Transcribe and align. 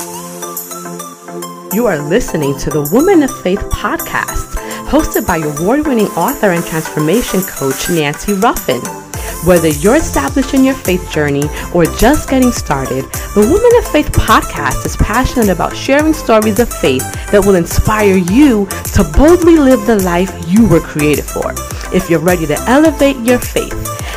You 0.00 1.86
are 1.86 2.02
listening 2.02 2.58
to 2.58 2.70
the 2.70 2.88
Woman 2.92 3.22
of 3.22 3.30
Faith 3.42 3.60
podcast, 3.70 4.56
hosted 4.88 5.24
by 5.24 5.36
award 5.36 5.86
winning 5.86 6.08
author 6.16 6.50
and 6.50 6.64
transformation 6.64 7.40
coach 7.42 7.88
Nancy 7.88 8.32
Ruffin. 8.32 8.80
Whether 9.46 9.68
you're 9.68 9.94
establishing 9.94 10.64
your 10.64 10.74
faith 10.74 11.08
journey 11.12 11.44
or 11.72 11.84
just 11.84 12.28
getting 12.28 12.50
started, 12.50 13.04
the 13.36 13.46
Woman 13.48 13.70
of 13.78 13.92
Faith 13.92 14.10
podcast 14.10 14.84
is 14.84 14.96
passionate 14.96 15.48
about 15.48 15.76
sharing 15.76 16.12
stories 16.12 16.58
of 16.58 16.68
faith 16.68 17.04
that 17.30 17.44
will 17.46 17.54
inspire 17.54 18.16
you 18.16 18.66
to 18.94 19.04
boldly 19.16 19.58
live 19.58 19.86
the 19.86 20.02
life 20.02 20.34
you 20.48 20.66
were 20.66 20.80
created 20.80 21.24
for. 21.24 21.54
If 21.94 22.10
you're 22.10 22.18
ready 22.18 22.46
to 22.46 22.58
elevate 22.62 23.18
your 23.18 23.38
faith 23.38 23.72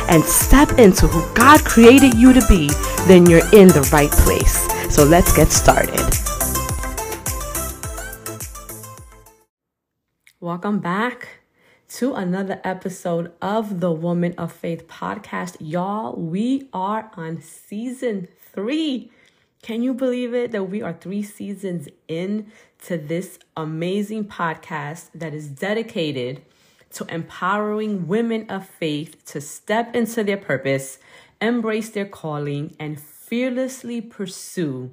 and 0.08 0.24
step 0.24 0.72
into 0.80 1.06
who 1.06 1.22
God 1.34 1.64
created 1.64 2.14
you 2.14 2.32
to 2.32 2.44
be, 2.48 2.68
then 3.06 3.26
you're 3.26 3.46
in 3.52 3.68
the 3.68 3.88
right 3.92 4.10
place. 4.10 4.66
So 4.90 5.04
let's 5.04 5.36
get 5.36 5.48
started. 5.52 6.00
Welcome 10.40 10.80
back 10.80 11.40
to 11.90 12.14
another 12.14 12.60
episode 12.64 13.32
of 13.42 13.80
the 13.80 13.92
Woman 13.92 14.34
of 14.38 14.50
Faith 14.50 14.88
podcast. 14.88 15.56
Y'all, 15.60 16.16
we 16.16 16.68
are 16.72 17.10
on 17.16 17.42
season 17.42 18.28
three. 18.52 19.12
Can 19.62 19.82
you 19.82 19.92
believe 19.92 20.32
it 20.32 20.52
that 20.52 20.64
we 20.64 20.80
are 20.80 20.94
three 20.94 21.22
seasons 21.22 21.88
in 22.08 22.50
to 22.86 22.96
this 22.96 23.38
amazing 23.56 24.24
podcast 24.24 25.10
that 25.14 25.34
is 25.34 25.48
dedicated 25.48 26.40
to 26.94 27.04
empowering 27.14 28.08
women 28.08 28.48
of 28.48 28.66
faith 28.66 29.22
to 29.26 29.40
step 29.40 29.94
into 29.94 30.24
their 30.24 30.38
purpose, 30.38 30.98
embrace 31.40 31.90
their 31.90 32.06
calling, 32.06 32.74
and 32.80 32.98
fearlessly 33.28 34.00
pursue 34.00 34.90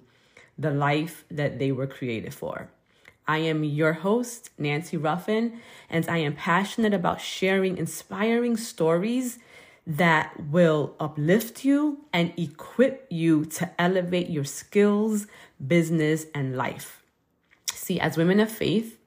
the 0.57 0.71
life 0.71 1.23
that 1.31 1.57
they 1.57 1.71
were 1.71 1.87
created 1.87 2.33
for. 2.33 2.69
I 3.27 3.37
am 3.39 3.63
your 3.63 3.93
host, 3.93 4.49
Nancy 4.57 4.97
Ruffin, 4.97 5.59
and 5.89 6.07
I 6.07 6.17
am 6.17 6.35
passionate 6.35 6.93
about 6.93 7.21
sharing 7.21 7.77
inspiring 7.77 8.57
stories 8.57 9.39
that 9.87 10.39
will 10.49 10.95
uplift 10.99 11.63
you 11.63 12.05
and 12.11 12.33
equip 12.37 13.07
you 13.09 13.45
to 13.45 13.69
elevate 13.79 14.29
your 14.29 14.43
skills, 14.43 15.27
business, 15.65 16.25
and 16.35 16.57
life. 16.57 17.03
See, 17.71 17.99
as 17.99 18.17
women 18.17 18.39
of 18.39 18.51
faith, 18.51 18.97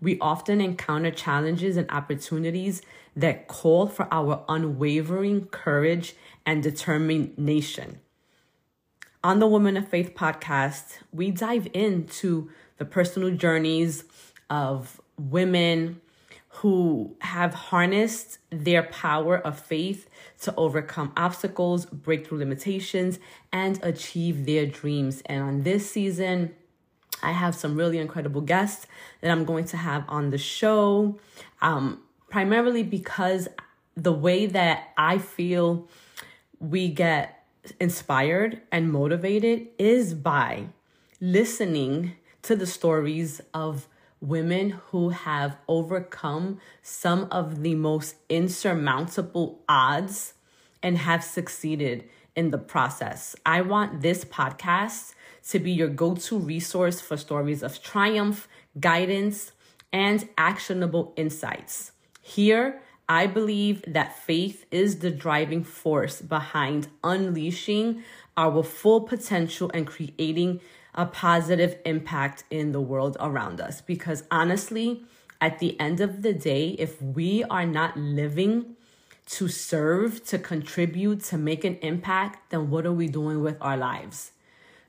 we 0.00 0.18
often 0.20 0.60
encounter 0.60 1.10
challenges 1.10 1.76
and 1.76 1.90
opportunities 1.90 2.80
that 3.14 3.46
call 3.46 3.86
for 3.86 4.08
our 4.10 4.44
unwavering 4.48 5.46
courage 5.46 6.14
and 6.46 6.62
determination. 6.62 8.00
On 9.22 9.38
the 9.38 9.46
Woman 9.46 9.76
of 9.76 9.86
Faith 9.86 10.14
podcast, 10.14 11.00
we 11.12 11.30
dive 11.30 11.68
into 11.74 12.50
the 12.78 12.86
personal 12.86 13.30
journeys 13.30 14.04
of 14.48 14.98
women 15.18 16.00
who 16.48 17.14
have 17.20 17.52
harnessed 17.52 18.38
their 18.48 18.82
power 18.84 19.36
of 19.36 19.60
faith 19.60 20.08
to 20.40 20.54
overcome 20.56 21.12
obstacles, 21.18 21.84
break 21.84 22.26
through 22.26 22.38
limitations, 22.38 23.18
and 23.52 23.78
achieve 23.82 24.46
their 24.46 24.64
dreams. 24.64 25.22
And 25.26 25.42
on 25.42 25.62
this 25.64 25.90
season, 25.90 26.54
I 27.22 27.32
have 27.32 27.54
some 27.54 27.76
really 27.76 27.98
incredible 27.98 28.40
guests 28.40 28.86
that 29.20 29.30
I'm 29.30 29.44
going 29.44 29.66
to 29.66 29.76
have 29.76 30.06
on 30.08 30.30
the 30.30 30.38
show, 30.38 31.18
um, 31.60 32.00
primarily 32.30 32.84
because 32.84 33.48
the 33.96 34.14
way 34.14 34.46
that 34.46 34.94
I 34.96 35.18
feel 35.18 35.90
we 36.58 36.88
get 36.88 37.39
inspired 37.78 38.60
and 38.72 38.90
motivated 38.92 39.68
is 39.78 40.14
by 40.14 40.68
listening 41.20 42.16
to 42.42 42.56
the 42.56 42.66
stories 42.66 43.40
of 43.52 43.86
women 44.20 44.70
who 44.88 45.10
have 45.10 45.56
overcome 45.68 46.58
some 46.82 47.26
of 47.30 47.62
the 47.62 47.74
most 47.74 48.16
insurmountable 48.28 49.60
odds 49.68 50.34
and 50.82 50.98
have 50.98 51.24
succeeded 51.24 52.04
in 52.36 52.50
the 52.50 52.58
process. 52.58 53.34
I 53.44 53.62
want 53.62 54.02
this 54.02 54.24
podcast 54.24 55.14
to 55.48 55.58
be 55.58 55.72
your 55.72 55.88
go 55.88 56.14
to 56.14 56.38
resource 56.38 57.00
for 57.00 57.16
stories 57.16 57.62
of 57.62 57.82
triumph, 57.82 58.48
guidance, 58.78 59.52
and 59.92 60.28
actionable 60.38 61.12
insights. 61.16 61.92
Here, 62.20 62.80
I 63.10 63.26
believe 63.26 63.82
that 63.88 64.16
faith 64.16 64.66
is 64.70 65.00
the 65.00 65.10
driving 65.10 65.64
force 65.64 66.22
behind 66.22 66.86
unleashing 67.02 68.04
our 68.36 68.62
full 68.62 69.00
potential 69.00 69.68
and 69.74 69.84
creating 69.84 70.60
a 70.94 71.06
positive 71.06 71.76
impact 71.84 72.44
in 72.50 72.70
the 72.70 72.80
world 72.80 73.16
around 73.18 73.60
us. 73.60 73.80
Because 73.80 74.22
honestly, 74.30 75.02
at 75.40 75.58
the 75.58 75.78
end 75.80 76.00
of 76.00 76.22
the 76.22 76.32
day, 76.32 76.76
if 76.78 77.02
we 77.02 77.42
are 77.50 77.66
not 77.66 77.96
living 77.96 78.76
to 79.30 79.48
serve, 79.48 80.24
to 80.26 80.38
contribute, 80.38 81.24
to 81.24 81.36
make 81.36 81.64
an 81.64 81.78
impact, 81.82 82.50
then 82.50 82.70
what 82.70 82.86
are 82.86 82.92
we 82.92 83.08
doing 83.08 83.42
with 83.42 83.56
our 83.60 83.76
lives? 83.76 84.30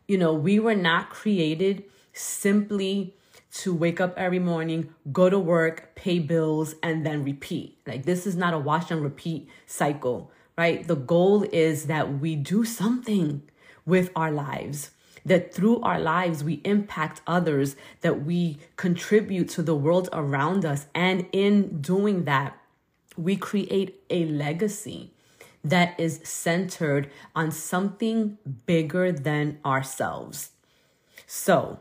You 0.07 0.19
know, 0.19 0.31
we 0.31 0.59
were 0.59 0.75
not 0.75 1.09
created 1.09 1.85
simply 2.13 3.15
to 3.53 3.73
wake 3.73 3.99
up 3.99 4.17
every 4.17 4.39
morning, 4.39 4.93
go 5.11 5.29
to 5.29 5.39
work, 5.39 5.93
pay 5.95 6.19
bills, 6.19 6.75
and 6.81 7.05
then 7.05 7.23
repeat. 7.23 7.77
Like, 7.85 8.05
this 8.05 8.25
is 8.25 8.35
not 8.35 8.53
a 8.53 8.59
wash 8.59 8.91
and 8.91 9.01
repeat 9.01 9.49
cycle, 9.65 10.31
right? 10.57 10.87
The 10.87 10.95
goal 10.95 11.43
is 11.51 11.85
that 11.87 12.19
we 12.19 12.35
do 12.35 12.63
something 12.63 13.43
with 13.85 14.11
our 14.15 14.31
lives 14.31 14.91
that 15.25 15.53
through 15.53 15.79
our 15.81 15.99
lives 15.99 16.43
we 16.43 16.61
impact 16.63 17.21
others, 17.27 17.75
that 18.01 18.25
we 18.25 18.57
contribute 18.75 19.49
to 19.49 19.61
the 19.61 19.75
world 19.75 20.09
around 20.11 20.65
us. 20.65 20.87
And 20.95 21.27
in 21.31 21.81
doing 21.81 22.23
that, 22.25 22.57
we 23.17 23.35
create 23.35 24.01
a 24.09 24.25
legacy 24.25 25.11
that 25.63 25.99
is 25.99 26.21
centered 26.23 27.09
on 27.35 27.51
something 27.51 28.37
bigger 28.65 29.11
than 29.11 29.59
ourselves. 29.63 30.51
So, 31.27 31.79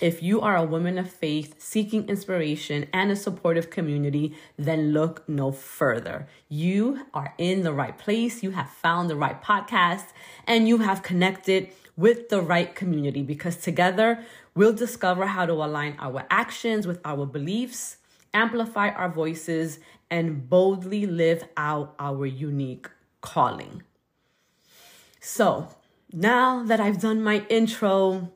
if 0.00 0.22
you 0.22 0.40
are 0.40 0.56
a 0.56 0.64
woman 0.64 0.98
of 0.98 1.10
faith 1.10 1.56
seeking 1.58 2.08
inspiration 2.08 2.86
and 2.92 3.10
a 3.10 3.16
supportive 3.16 3.70
community, 3.70 4.34
then 4.56 4.92
look 4.92 5.28
no 5.28 5.52
further. 5.52 6.26
You 6.48 7.06
are 7.12 7.34
in 7.36 7.62
the 7.62 7.72
right 7.72 7.96
place. 7.98 8.42
You 8.42 8.52
have 8.52 8.70
found 8.70 9.10
the 9.10 9.16
right 9.16 9.42
podcast 9.42 10.06
and 10.46 10.66
you 10.66 10.78
have 10.78 11.02
connected 11.02 11.70
with 11.96 12.30
the 12.30 12.40
right 12.40 12.74
community 12.74 13.22
because 13.22 13.56
together 13.56 14.24
we'll 14.54 14.72
discover 14.72 15.26
how 15.26 15.44
to 15.44 15.52
align 15.52 15.96
our 15.98 16.24
actions 16.30 16.86
with 16.86 17.00
our 17.04 17.26
beliefs, 17.26 17.98
amplify 18.32 18.88
our 18.88 19.10
voices, 19.10 19.80
and 20.10 20.48
boldly 20.48 21.04
live 21.04 21.44
out 21.56 21.94
our 21.98 22.24
unique 22.24 22.88
calling. 23.20 23.82
So, 25.20 25.68
now 26.12 26.64
that 26.64 26.80
I've 26.80 27.00
done 27.00 27.22
my 27.22 27.44
intro, 27.50 28.32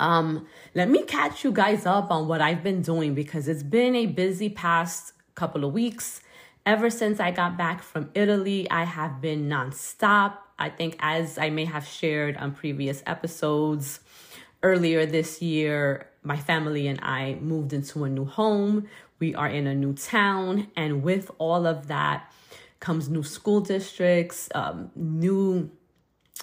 um, 0.00 0.46
let 0.74 0.88
me 0.88 1.02
catch 1.04 1.44
you 1.44 1.52
guys 1.52 1.86
up 1.86 2.10
on 2.10 2.28
what 2.28 2.40
I've 2.40 2.62
been 2.62 2.82
doing 2.82 3.14
because 3.14 3.48
it's 3.48 3.62
been 3.62 3.94
a 3.94 4.06
busy 4.06 4.48
past 4.48 5.12
couple 5.34 5.64
of 5.64 5.72
weeks. 5.72 6.20
Ever 6.66 6.90
since 6.90 7.20
I 7.20 7.30
got 7.30 7.56
back 7.58 7.82
from 7.82 8.10
Italy, 8.14 8.70
I 8.70 8.84
have 8.84 9.20
been 9.20 9.48
nonstop 9.48 10.38
I 10.58 10.70
think, 10.70 10.96
as 11.00 11.38
I 11.38 11.50
may 11.50 11.64
have 11.64 11.86
shared 11.86 12.36
on 12.36 12.52
previous 12.52 13.02
episodes, 13.06 14.00
earlier 14.62 15.04
this 15.04 15.42
year, 15.42 16.08
my 16.22 16.36
family 16.36 16.86
and 16.86 17.00
I 17.02 17.34
moved 17.40 17.72
into 17.72 18.04
a 18.04 18.08
new 18.08 18.24
home. 18.24 18.88
We 19.18 19.34
are 19.34 19.48
in 19.48 19.66
a 19.66 19.74
new 19.74 19.92
town. 19.94 20.68
And 20.76 21.02
with 21.02 21.30
all 21.38 21.66
of 21.66 21.88
that 21.88 22.32
comes 22.80 23.08
new 23.08 23.22
school 23.22 23.60
districts, 23.60 24.48
um, 24.54 24.90
new, 24.94 25.70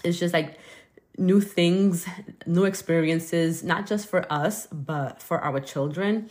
it's 0.03 0.19
just 0.19 0.33
like 0.33 0.57
new 1.17 1.41
things, 1.41 2.05
new 2.45 2.66
experiences, 2.66 3.63
not 3.63 3.86
just 3.86 4.07
for 4.07 4.31
us, 4.31 4.68
but 4.68 5.21
for 5.21 5.39
our 5.39 5.59
children. 5.59 6.30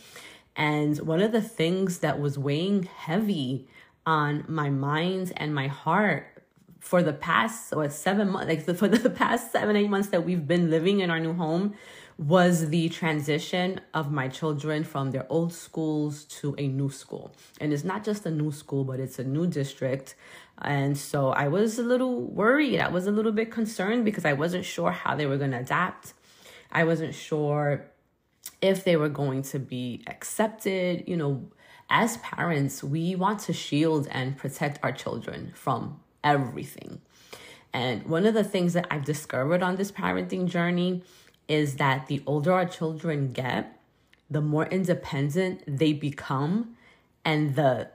And 0.57 0.99
one 1.01 1.21
of 1.21 1.33
the 1.33 1.43
things 1.43 1.99
that 1.99 2.21
was 2.21 2.39
weighing 2.39 2.85
heavy 2.85 3.69
on 4.07 4.45
my 4.49 4.71
mind 4.71 5.33
and 5.37 5.55
my 5.55 5.69
heart 5.69 6.41
for 6.81 7.03
the 7.03 7.13
past 7.13 7.75
what 7.77 7.93
seven 7.93 8.31
months 8.31 8.49
like 8.49 8.77
for 8.77 8.89
the 8.89 9.11
past 9.11 9.53
seven 9.53 9.77
eight 9.77 9.89
months 9.89 10.09
that 10.09 10.25
we've 10.25 10.47
been 10.47 10.71
living 10.71 11.01
in 11.01 11.11
our 11.11 11.21
new 11.21 11.35
home 11.35 11.75
was 12.17 12.69
the 12.69 12.89
transition 12.89 13.81
of 13.95 14.11
my 14.11 14.29
children 14.29 14.85
from 14.85 15.11
their 15.11 15.27
old 15.31 15.53
schools 15.53 16.25
to 16.25 16.55
a 16.59 16.67
new 16.69 16.91
school 16.91 17.35
and 17.61 17.73
it's 17.73 17.85
not 17.85 18.03
just 18.03 18.25
a 18.27 18.31
new 18.31 18.51
school 18.51 18.85
but 18.85 18.99
it's 18.99 19.19
a 19.19 19.25
new 19.25 19.47
district 19.47 20.15
and 20.63 20.97
so 20.97 21.31
i 21.31 21.49
was 21.49 21.79
a 21.79 21.83
little 21.83 22.21
worried. 22.21 22.81
I 22.81 22.89
was 22.89 23.07
a 23.07 23.11
little 23.11 23.33
bit 23.33 23.51
concerned 23.51 24.05
because 24.05 24.25
i 24.25 24.33
wasn't 24.33 24.65
sure 24.65 24.91
how 24.91 25.15
they 25.17 25.27
were 25.27 25.39
going 25.39 25.53
to 25.53 25.59
adapt. 25.59 26.15
I 26.73 26.85
wasn't 26.85 27.15
sure 27.15 27.87
if 28.63 28.85
they 28.85 28.97
were 28.97 29.09
going 29.09 29.43
to 29.43 29.59
be 29.59 30.03
accepted 30.07 31.05
you 31.07 31.17
know. 31.17 31.51
As 31.93 32.19
parents 32.19 32.85
we 32.85 33.17
want 33.17 33.41
to 33.41 33.53
shield 33.53 34.07
and 34.13 34.37
protect 34.37 34.79
our 34.85 34.93
children 34.93 35.51
from 35.57 35.99
everything. 36.23 37.01
And 37.73 38.07
one 38.07 38.27
of 38.27 38.35
the 38.35 38.45
things 38.45 38.73
that 38.75 38.87
I've 38.91 39.05
discovered 39.05 39.63
on 39.63 39.77
this 39.77 39.93
parenting 39.93 40.47
journey 40.47 41.03
is 41.49 41.77
that 41.77 42.07
the 42.07 42.23
older 42.27 42.53
our 42.53 42.67
children 42.67 43.33
get, 43.33 43.77
the 44.31 44.41
more 44.41 44.67
independent 44.67 45.63
they 45.67 45.93
become, 45.93 46.77
and 47.25 47.57
the 47.57 47.89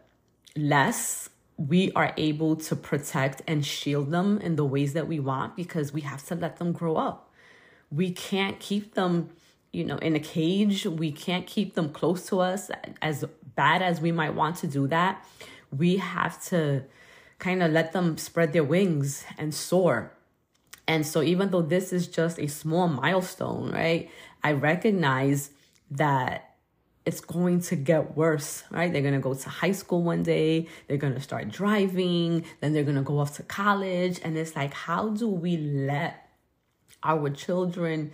less 0.56 1.30
we 1.58 1.92
are 1.94 2.14
able 2.18 2.56
to 2.56 2.76
protect 2.76 3.42
and 3.48 3.66
shield 3.66 4.12
them 4.12 4.40
in 4.40 4.56
the 4.56 4.66
ways 4.66 4.94
that 4.94 5.08
we 5.08 5.20
want 5.20 5.56
because 5.56 5.94
we 5.94 6.02
have 6.02 6.26
to 6.28 6.36
let 6.36 6.58
them 6.58 6.72
grow 6.72 6.96
up. 6.98 7.32
We 7.90 8.12
can't 8.12 8.60
keep 8.60 8.94
them, 8.94 9.30
you 9.72 9.86
know, 9.86 9.98
in 9.98 10.16
a 10.16 10.20
cage. 10.20 10.86
We 10.86 11.12
can't 11.12 11.48
keep 11.48 11.76
them 11.76 11.94
close 11.94 12.26
to 12.28 12.40
us 12.42 12.70
as 13.02 13.24
bad 13.56 13.82
as 13.82 14.02
we 14.02 14.12
might 14.12 14.36
want 14.36 14.58
to 14.58 14.68
do 14.68 14.88
that. 14.88 15.26
We 15.72 15.98
have 15.98 16.44
to 16.46 16.84
kind 17.40 17.64
of 17.64 17.72
let 17.72 17.94
them 17.94 18.18
spread 18.18 18.52
their 18.54 18.64
wings 18.64 19.26
and 19.38 19.54
soar. 19.54 20.12
And 20.88 21.06
so, 21.06 21.22
even 21.22 21.50
though 21.50 21.62
this 21.62 21.92
is 21.92 22.08
just 22.08 22.38
a 22.38 22.48
small 22.48 22.88
milestone, 22.88 23.72
right, 23.72 24.10
I 24.44 24.52
recognize 24.52 25.50
that 25.90 26.55
it's 27.06 27.22
going 27.22 27.62
to 27.62 27.76
get 27.76 28.18
worse, 28.18 28.64
right? 28.72 28.92
They're 28.92 29.02
going 29.02 29.14
to 29.14 29.20
go 29.20 29.36
to 29.36 29.50
high 29.50 29.72
school 29.72 30.02
one 30.02 30.24
day, 30.24 30.68
they're 30.88 30.98
going 30.98 31.14
to 31.14 31.22
start 31.22 31.50
driving, 31.50 32.46
then 32.62 32.74
they're 32.74 32.84
going 32.84 32.96
to 32.96 33.04
go 33.04 33.20
off 33.20 33.36
to 33.38 33.44
college. 33.44 34.20
And 34.24 34.38
it's 34.38 34.56
like, 34.56 34.74
how 34.74 35.10
do 35.10 35.30
we 35.30 35.58
let 35.58 36.30
our 37.04 37.30
children 37.30 38.12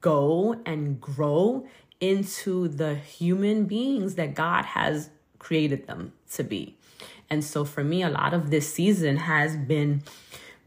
go 0.00 0.60
and 0.66 1.00
grow 1.00 1.66
into 2.00 2.68
the 2.68 2.96
human 2.96 3.66
beings 3.66 4.16
that 4.16 4.34
God 4.34 4.64
has 4.64 5.10
created 5.38 5.86
them 5.86 6.12
to 6.32 6.42
be? 6.42 6.76
And 7.30 7.44
so 7.44 7.64
for 7.64 7.84
me, 7.84 8.02
a 8.02 8.10
lot 8.10 8.34
of 8.34 8.50
this 8.50 8.72
season 8.72 9.16
has 9.16 9.56
been 9.56 10.02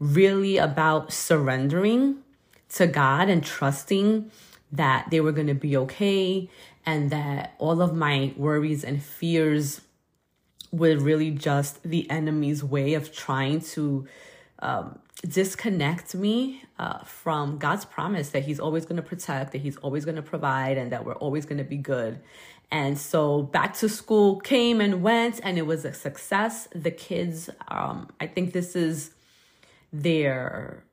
really 0.00 0.56
about 0.56 1.12
surrendering 1.12 2.18
to 2.70 2.86
God 2.86 3.28
and 3.28 3.44
trusting 3.44 4.30
that 4.72 5.08
they 5.10 5.20
were 5.20 5.32
going 5.32 5.46
to 5.46 5.54
be 5.54 5.76
okay 5.76 6.48
and 6.88 7.10
that 7.10 7.52
all 7.58 7.82
of 7.82 7.94
my 7.94 8.32
worries 8.38 8.82
and 8.82 9.02
fears 9.02 9.82
were 10.72 10.96
really 10.96 11.30
just 11.30 11.82
the 11.82 12.08
enemy's 12.10 12.64
way 12.64 12.94
of 12.94 13.12
trying 13.14 13.60
to 13.60 14.06
um, 14.60 14.98
disconnect 15.20 16.14
me 16.14 16.62
uh, 16.78 17.00
from 17.04 17.58
God's 17.58 17.84
promise 17.84 18.30
that 18.30 18.44
He's 18.44 18.58
always 18.58 18.86
going 18.86 18.96
to 18.96 19.02
protect, 19.02 19.52
that 19.52 19.60
He's 19.60 19.76
always 19.76 20.06
going 20.06 20.16
to 20.16 20.22
provide, 20.22 20.78
and 20.78 20.90
that 20.92 21.04
we're 21.04 21.16
always 21.16 21.44
going 21.44 21.58
to 21.58 21.70
be 21.76 21.76
good. 21.76 22.20
And 22.70 22.96
so 22.96 23.42
back 23.42 23.74
to 23.80 23.88
school 23.90 24.40
came 24.40 24.80
and 24.80 25.02
went, 25.02 25.40
and 25.42 25.58
it 25.58 25.66
was 25.66 25.84
a 25.84 25.92
success. 25.92 26.68
The 26.74 26.90
kids, 26.90 27.50
um, 27.68 28.08
I 28.18 28.26
think 28.28 28.54
this 28.54 28.74
is 28.74 29.10
their 29.92 30.84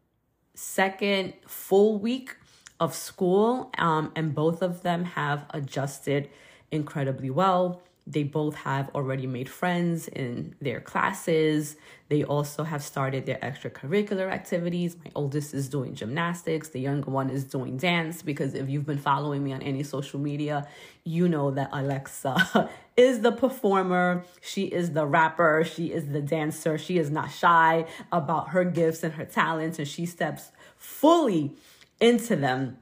second 0.56 1.36
full 1.47 2.00
week 2.00 2.36
of 2.80 2.94
school, 2.94 3.72
um, 3.77 4.12
and 4.16 4.36
both 4.36 4.62
of 4.62 4.83
them 4.83 5.06
have 5.06 5.45
adjusted 5.51 6.30
incredibly 6.72 7.30
well. 7.30 7.81
They 8.07 8.22
both 8.22 8.54
have 8.56 8.92
already 8.94 9.25
made 9.25 9.50
friends 9.50 10.07
in 10.07 10.54
their 10.62 10.80
classes. 10.80 11.75
They 12.07 12.24
also 12.24 12.63
have 12.63 12.83
started 12.83 13.25
their 13.25 13.39
extracurricular 13.39 14.31
activities. 14.31 14.95
My 15.04 15.10
oldest 15.16 15.56
is 15.56 15.68
doing 15.69 15.95
gymnastics, 15.95 16.69
the 16.69 16.80
younger 16.80 17.10
one 17.10 17.31
is 17.31 17.45
doing 17.45 17.77
dance. 17.77 18.22
Because 18.22 18.54
if 18.54 18.69
you've 18.69 18.86
been 18.86 19.00
following 19.00 19.44
me 19.44 19.54
on 19.54 19.63
any 19.63 19.81
social 19.81 20.19
media, 20.19 20.68
you 21.04 21.28
know 21.28 21.50
that 21.50 21.69
Alexa 21.74 22.69
is 22.98 23.21
the 23.21 23.31
performer, 23.31 24.24
she 24.39 24.66
is 24.66 24.92
the 24.92 25.07
rapper, 25.07 25.63
she 25.63 25.92
is 25.92 26.10
the 26.10 26.21
dancer. 26.21 26.78
She 26.78 27.00
is 27.00 27.10
not 27.10 27.31
shy 27.31 27.88
about 28.12 28.50
her 28.50 28.63
gifts 28.66 29.01
and 29.01 29.16
her 29.16 29.25
talents, 29.25 29.80
and 29.80 29.88
she 29.88 30.06
steps 30.06 30.51
fully 30.78 31.56
into 32.00 32.36
them, 32.36 32.77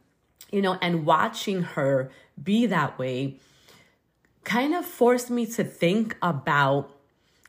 you 0.52 0.62
know, 0.62 0.78
and 0.82 1.06
watching 1.06 1.64
her 1.64 2.12
be 2.42 2.66
that 2.66 2.98
way 2.98 3.38
kind 4.44 4.74
of 4.74 4.86
forced 4.86 5.30
me 5.30 5.46
to 5.46 5.64
think 5.64 6.18
about 6.22 6.90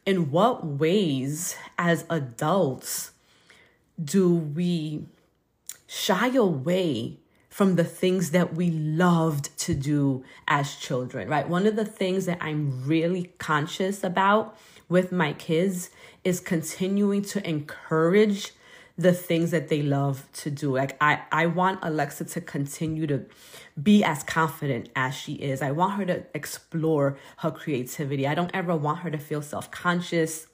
in 0.06 0.30
what 0.30 0.64
ways 0.64 1.56
as 1.78 2.04
adults 2.08 3.12
do 4.02 4.34
we 4.34 5.06
shy 5.86 6.28
away 6.28 7.18
from 7.48 7.76
the 7.76 7.84
things 7.84 8.32
that 8.32 8.54
we 8.54 8.68
loved 8.70 9.56
to 9.56 9.74
do 9.74 10.24
as 10.48 10.74
children, 10.74 11.28
right? 11.28 11.48
One 11.48 11.66
of 11.66 11.76
the 11.76 11.84
things 11.84 12.26
that 12.26 12.38
I'm 12.40 12.84
really 12.84 13.32
conscious 13.38 14.02
about 14.02 14.56
with 14.88 15.12
my 15.12 15.34
kids 15.34 15.90
is 16.24 16.40
continuing 16.40 17.22
to 17.22 17.48
encourage 17.48 18.52
the 18.96 19.12
things 19.12 19.50
that 19.50 19.68
they 19.68 19.82
love 19.82 20.28
to 20.32 20.50
do. 20.50 20.76
Like 20.76 20.96
I, 21.00 21.22
I 21.32 21.46
want 21.46 21.80
Alexa 21.82 22.26
to 22.26 22.40
continue 22.40 23.06
to 23.08 23.26
be 23.80 24.04
as 24.04 24.22
confident 24.22 24.88
as 24.94 25.14
she 25.14 25.34
is. 25.34 25.62
I 25.62 25.72
want 25.72 25.94
her 25.94 26.06
to 26.06 26.24
explore 26.34 27.18
her 27.38 27.50
creativity. 27.50 28.26
I 28.26 28.34
don't 28.34 28.52
ever 28.54 28.76
want 28.76 29.00
her 29.00 29.10
to 29.10 29.18
feel 29.18 29.42
self-conscious 29.42 30.46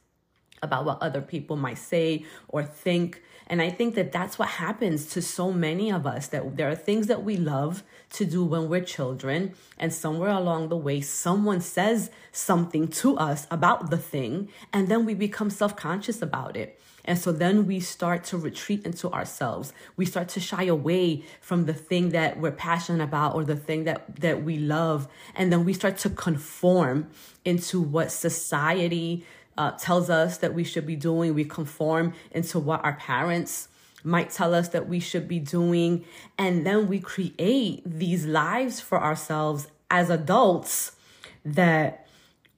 about 0.63 0.85
what 0.85 1.03
other 1.03 1.21
people 1.21 1.57
might 1.57 1.79
say 1.79 2.25
or 2.49 2.63
think. 2.63 3.23
And 3.47 3.61
I 3.61 3.71
think 3.71 3.95
that 3.97 4.13
that's 4.13 4.39
what 4.39 4.49
happens 4.49 5.07
to 5.07 5.23
so 5.23 5.51
many 5.51 5.91
of 5.91 6.07
us 6.07 6.29
that 6.29 6.57
there 6.57 6.71
are 6.71 6.77
things 6.77 7.09
that 7.09 7.25
we 7.25 7.37
love 7.37 7.83
to 8.11 8.25
do 8.25 8.45
when 8.45 8.69
we're 8.69 8.85
children. 8.85 9.55
And 9.77 9.93
somewhere 9.93 10.31
along 10.31 10.69
the 10.69 10.77
way, 10.77 11.01
someone 11.01 11.61
says 11.61 12.11
something 12.31 12.89
to 12.89 13.17
us 13.17 13.47
about 13.51 13.91
the 13.91 13.99
thing, 13.99 14.51
and 14.73 14.89
then 14.89 15.05
we 15.05 15.15
become 15.15 15.51
self 15.51 15.77
conscious 15.77 16.23
about 16.23 16.57
it. 16.57 16.81
And 17.05 17.19
so 17.19 17.33
then 17.33 17.67
we 17.67 17.81
start 17.81 18.25
to 18.25 18.39
retreat 18.39 18.85
into 18.85 19.11
ourselves. 19.11 19.73
We 19.97 20.05
start 20.07 20.29
to 20.31 20.41
shy 20.41 20.65
away 20.65 21.25
from 21.41 21.67
the 21.67 21.75
thing 21.75 22.11
that 22.11 22.39
we're 22.39 22.51
passionate 22.51 23.03
about 23.03 23.35
or 23.35 23.45
the 23.45 23.57
thing 23.57 23.85
that, 23.85 24.21
that 24.21 24.43
we 24.45 24.59
love. 24.59 25.09
And 25.35 25.53
then 25.53 25.65
we 25.65 25.73
start 25.73 25.99
to 25.99 26.11
conform 26.11 27.11
into 27.45 27.81
what 27.81 28.13
society 28.13 29.25
uh, 29.57 29.73
tells 29.73 30.11
us 30.11 30.39
that 30.39 30.55
we 30.55 30.65
should 30.65 30.87
be 30.87 30.97
doing. 30.97 31.35
We 31.35 31.45
conform 31.45 32.15
into 32.31 32.59
what 32.59 32.85
our 32.85 32.95
parents 32.95 33.69
might 34.03 34.31
tell 34.31 34.55
us 34.55 34.69
that 34.69 34.89
we 34.89 35.01
should 35.01 35.29
be 35.29 35.39
doing. 35.39 36.05
And 36.39 36.67
then 36.67 36.89
we 36.89 37.01
create 37.01 37.83
these 37.85 38.27
lives 38.27 38.81
for 38.81 39.03
ourselves 39.03 39.69
as 39.91 40.11
adults 40.11 40.93
that 41.45 42.07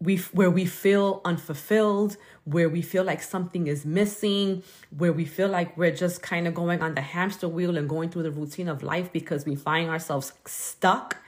we 0.00 0.16
where 0.32 0.50
we 0.50 0.66
feel 0.66 1.20
unfulfilled, 1.24 2.16
where 2.44 2.68
we 2.68 2.82
feel 2.82 3.04
like 3.04 3.22
something 3.22 3.66
is 3.66 3.84
missing, 3.84 4.62
where 4.96 5.12
we 5.12 5.24
feel 5.24 5.48
like 5.48 5.76
we're 5.76 5.94
just 5.94 6.22
kind 6.22 6.46
of 6.48 6.54
going 6.54 6.82
on 6.82 6.94
the 6.94 7.00
hamster 7.00 7.48
wheel 7.48 7.76
and 7.76 7.88
going 7.88 8.10
through 8.10 8.24
the 8.24 8.30
routine 8.30 8.68
of 8.68 8.82
life 8.82 9.12
because 9.12 9.46
we 9.46 9.54
find 9.54 9.88
ourselves 9.88 10.32
stuck 10.46 11.18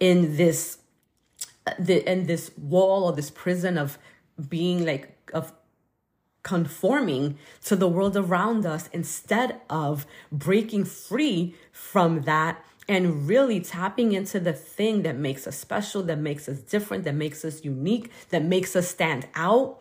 in 0.00 0.36
this 0.36 0.78
the 1.78 2.08
in 2.10 2.26
this 2.26 2.50
wall 2.58 3.04
or 3.04 3.12
this 3.12 3.30
prison 3.30 3.78
of 3.78 3.98
being 4.48 4.84
like 4.84 5.16
of 5.32 5.52
conforming 6.42 7.38
to 7.64 7.74
the 7.74 7.88
world 7.88 8.16
around 8.16 8.66
us 8.66 8.88
instead 8.92 9.60
of 9.70 10.06
breaking 10.30 10.84
free 10.84 11.54
from 11.72 12.22
that 12.22 12.62
and 12.86 13.26
really 13.26 13.60
tapping 13.60 14.12
into 14.12 14.38
the 14.38 14.52
thing 14.52 15.02
that 15.02 15.16
makes 15.16 15.46
us 15.46 15.56
special, 15.56 16.02
that 16.02 16.18
makes 16.18 16.48
us 16.48 16.58
different, 16.58 17.04
that 17.04 17.14
makes 17.14 17.44
us 17.44 17.64
unique, 17.64 18.10
that 18.28 18.44
makes 18.44 18.76
us 18.76 18.88
stand 18.88 19.26
out. 19.34 19.80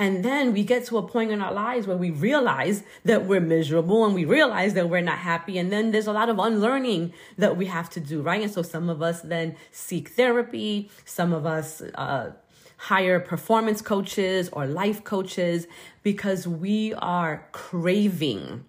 And 0.00 0.24
then 0.24 0.54
we 0.54 0.64
get 0.64 0.86
to 0.86 0.96
a 0.96 1.02
point 1.02 1.30
in 1.30 1.42
our 1.42 1.52
lives 1.52 1.86
where 1.86 1.96
we 1.96 2.10
realize 2.10 2.84
that 3.04 3.26
we're 3.26 3.38
miserable 3.38 4.06
and 4.06 4.14
we 4.14 4.24
realize 4.24 4.72
that 4.72 4.88
we're 4.88 5.02
not 5.02 5.18
happy. 5.18 5.58
And 5.58 5.70
then 5.70 5.90
there's 5.90 6.06
a 6.06 6.12
lot 6.12 6.30
of 6.30 6.38
unlearning 6.38 7.12
that 7.36 7.58
we 7.58 7.66
have 7.66 7.90
to 7.90 8.00
do, 8.00 8.22
right? 8.22 8.40
And 8.42 8.50
so 8.50 8.62
some 8.62 8.88
of 8.88 9.02
us 9.02 9.20
then 9.20 9.56
seek 9.72 10.08
therapy, 10.08 10.90
some 11.04 11.34
of 11.34 11.44
us, 11.44 11.82
uh, 11.96 12.30
hire 12.78 13.20
performance 13.20 13.82
coaches 13.82 14.48
or 14.54 14.66
life 14.66 15.04
coaches 15.04 15.66
because 16.02 16.48
we 16.48 16.94
are 16.94 17.46
craving 17.52 18.64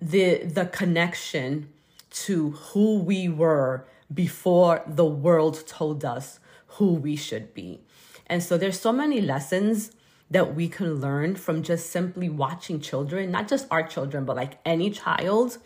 the 0.00 0.44
the 0.44 0.66
connection 0.66 1.70
to 2.10 2.52
who 2.52 3.00
we 3.00 3.28
were 3.28 3.84
before 4.14 4.84
the 4.86 5.04
world 5.04 5.66
told 5.66 6.04
us 6.04 6.38
who 6.68 6.92
we 6.94 7.16
should 7.16 7.52
be. 7.52 7.80
And 8.28 8.42
so 8.42 8.58
there's 8.58 8.80
so 8.80 8.92
many 8.92 9.20
lessons 9.20 9.92
that 10.30 10.54
we 10.54 10.68
can 10.68 10.96
learn 10.96 11.34
from 11.34 11.62
just 11.62 11.90
simply 11.90 12.28
watching 12.28 12.80
children, 12.80 13.30
not 13.30 13.48
just 13.48 13.66
our 13.70 13.82
children, 13.82 14.24
but 14.24 14.36
like 14.36 14.58
any 14.64 14.90
child. 14.90 15.58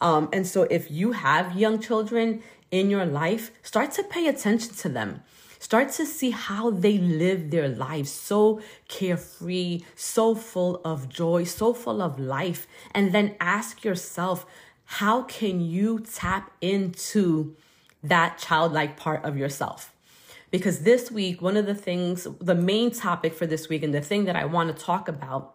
Um, 0.00 0.28
and 0.32 0.46
so 0.46 0.62
if 0.62 0.90
you 0.90 1.12
have 1.12 1.56
young 1.56 1.80
children 1.80 2.42
in 2.70 2.88
your 2.90 3.04
life, 3.04 3.50
start 3.62 3.92
to 3.92 4.02
pay 4.02 4.26
attention 4.28 4.74
to 4.74 4.88
them. 4.88 5.22
Start 5.58 5.90
to 5.92 6.06
see 6.06 6.30
how 6.30 6.70
they 6.70 6.98
live 6.98 7.50
their 7.50 7.68
lives 7.68 8.10
so 8.10 8.60
carefree, 8.86 9.82
so 9.96 10.34
full 10.34 10.80
of 10.84 11.08
joy, 11.08 11.44
so 11.44 11.74
full 11.74 12.00
of 12.00 12.18
life. 12.18 12.66
And 12.92 13.12
then 13.12 13.34
ask 13.40 13.84
yourself, 13.84 14.46
how 14.84 15.22
can 15.22 15.60
you 15.60 15.98
tap 15.98 16.52
into 16.60 17.56
that 18.02 18.38
childlike 18.38 18.96
part 18.96 19.24
of 19.24 19.36
yourself? 19.36 19.92
Because 20.50 20.80
this 20.80 21.10
week, 21.10 21.42
one 21.42 21.56
of 21.56 21.66
the 21.66 21.74
things, 21.74 22.26
the 22.40 22.54
main 22.54 22.90
topic 22.90 23.34
for 23.34 23.46
this 23.46 23.68
week, 23.68 23.82
and 23.82 23.92
the 23.92 24.00
thing 24.00 24.24
that 24.24 24.36
I 24.36 24.44
want 24.44 24.74
to 24.74 24.82
talk 24.82 25.08
about 25.08 25.54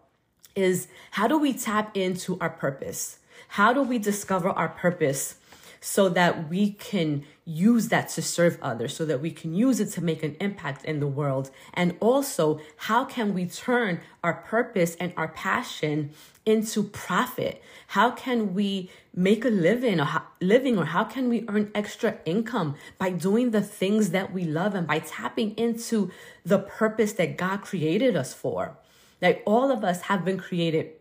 is 0.54 0.86
how 1.12 1.26
do 1.26 1.38
we 1.38 1.52
tap 1.52 1.96
into 1.96 2.38
our 2.40 2.50
purpose? 2.50 3.18
How 3.48 3.72
do 3.72 3.82
we 3.82 3.98
discover 3.98 4.50
our 4.50 4.68
purpose 4.68 5.36
so 5.84 6.08
that 6.08 6.48
we 6.48 6.70
can 6.70 7.22
use 7.44 7.88
that 7.88 8.08
to 8.08 8.22
serve 8.22 8.58
others, 8.62 8.96
so 8.96 9.04
that 9.04 9.20
we 9.20 9.30
can 9.30 9.54
use 9.54 9.80
it 9.80 9.90
to 9.90 10.02
make 10.02 10.22
an 10.22 10.34
impact 10.40 10.82
in 10.86 10.98
the 10.98 11.06
world? 11.06 11.50
And 11.74 11.94
also, 12.00 12.58
how 12.88 13.04
can 13.04 13.34
we 13.34 13.44
turn 13.44 14.00
our 14.22 14.32
purpose 14.32 14.96
and 14.98 15.12
our 15.18 15.28
passion 15.28 16.10
into 16.46 16.84
profit? 16.84 17.62
How 17.88 18.10
can 18.12 18.54
we 18.54 18.90
make 19.14 19.44
a 19.44 19.50
living 19.50 20.00
or 20.00 20.06
how, 20.06 20.22
living 20.40 20.78
or 20.78 20.86
how 20.86 21.04
can 21.04 21.28
we 21.28 21.44
earn 21.48 21.70
extra 21.74 22.16
income 22.24 22.76
by 22.96 23.10
doing 23.10 23.50
the 23.50 23.60
things 23.60 24.08
that 24.08 24.32
we 24.32 24.44
love 24.44 24.74
and 24.74 24.86
by 24.86 25.00
tapping 25.00 25.50
into 25.56 26.10
the 26.46 26.60
purpose 26.60 27.12
that 27.12 27.36
God 27.36 27.60
created 27.60 28.16
us 28.16 28.32
for? 28.32 28.78
Like 29.20 29.42
all 29.44 29.70
of 29.70 29.84
us 29.84 30.00
have 30.02 30.24
been 30.24 30.38
created 30.38 30.92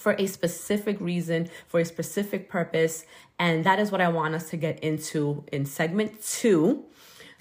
for 0.00 0.16
a 0.18 0.26
specific 0.26 0.98
reason, 0.98 1.50
for 1.68 1.80
a 1.80 1.84
specific 1.84 2.48
purpose. 2.48 3.04
And 3.38 3.64
that 3.64 3.78
is 3.78 3.92
what 3.92 4.00
I 4.00 4.08
want 4.08 4.34
us 4.34 4.48
to 4.50 4.56
get 4.56 4.80
into 4.80 5.44
in 5.52 5.66
segment 5.66 6.22
two. 6.22 6.84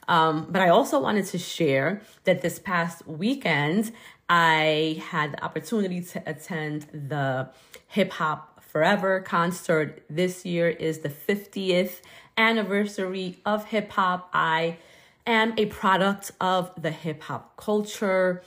Um, 0.09 0.47
but 0.49 0.61
I 0.61 0.69
also 0.69 0.99
wanted 0.99 1.25
to 1.27 1.37
share 1.37 2.01
that 2.25 2.41
this 2.41 2.59
past 2.59 3.07
weekend, 3.07 3.93
I 4.27 5.01
had 5.09 5.33
the 5.33 5.43
opportunity 5.43 6.01
to 6.01 6.23
attend 6.25 6.87
the 6.91 7.49
Hip 7.87 8.11
Hop 8.13 8.61
Forever 8.61 9.21
concert. 9.21 10.03
This 10.09 10.45
year 10.45 10.67
is 10.67 10.99
the 10.99 11.09
50th 11.09 12.01
anniversary 12.37 13.39
of 13.45 13.65
hip 13.65 13.91
hop. 13.91 14.29
I 14.33 14.77
am 15.25 15.53
a 15.57 15.67
product 15.67 16.31
of 16.41 16.71
the 16.79 16.91
hip 16.91 17.23
hop 17.23 17.55
culture. 17.55 18.43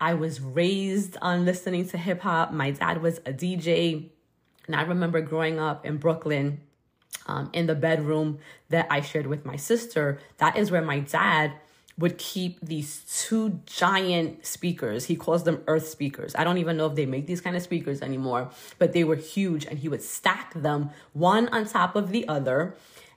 I 0.00 0.14
was 0.14 0.40
raised 0.40 1.16
on 1.20 1.44
listening 1.44 1.88
to 1.90 1.98
hip 1.98 2.22
hop. 2.22 2.52
My 2.52 2.70
dad 2.70 3.02
was 3.02 3.18
a 3.18 3.32
DJ. 3.32 4.08
And 4.66 4.76
I 4.76 4.82
remember 4.82 5.20
growing 5.20 5.58
up 5.58 5.84
in 5.84 5.98
Brooklyn 5.98 6.60
um, 7.26 7.50
in 7.52 7.66
the 7.66 7.74
bedroom 7.74 8.38
that 8.70 8.86
I 8.90 9.00
shared 9.00 9.26
with 9.26 9.44
my 9.44 9.56
sister. 9.56 10.20
That 10.38 10.56
is 10.56 10.70
where 10.70 10.82
my 10.82 11.00
dad 11.00 11.52
would 11.98 12.16
keep 12.16 12.58
these 12.60 13.04
two 13.28 13.60
giant 13.66 14.46
speakers. 14.46 15.04
He 15.04 15.16
calls 15.16 15.44
them 15.44 15.62
earth 15.66 15.86
speakers. 15.86 16.34
I 16.34 16.44
don't 16.44 16.56
even 16.56 16.78
know 16.78 16.86
if 16.86 16.94
they 16.94 17.04
make 17.04 17.26
these 17.26 17.42
kind 17.42 17.56
of 17.56 17.62
speakers 17.62 18.00
anymore, 18.00 18.50
but 18.78 18.94
they 18.94 19.04
were 19.04 19.16
huge 19.16 19.66
and 19.66 19.78
he 19.78 19.88
would 19.88 20.02
stack 20.02 20.54
them 20.54 20.90
one 21.12 21.48
on 21.48 21.66
top 21.66 21.96
of 21.96 22.10
the 22.10 22.26
other. 22.26 22.74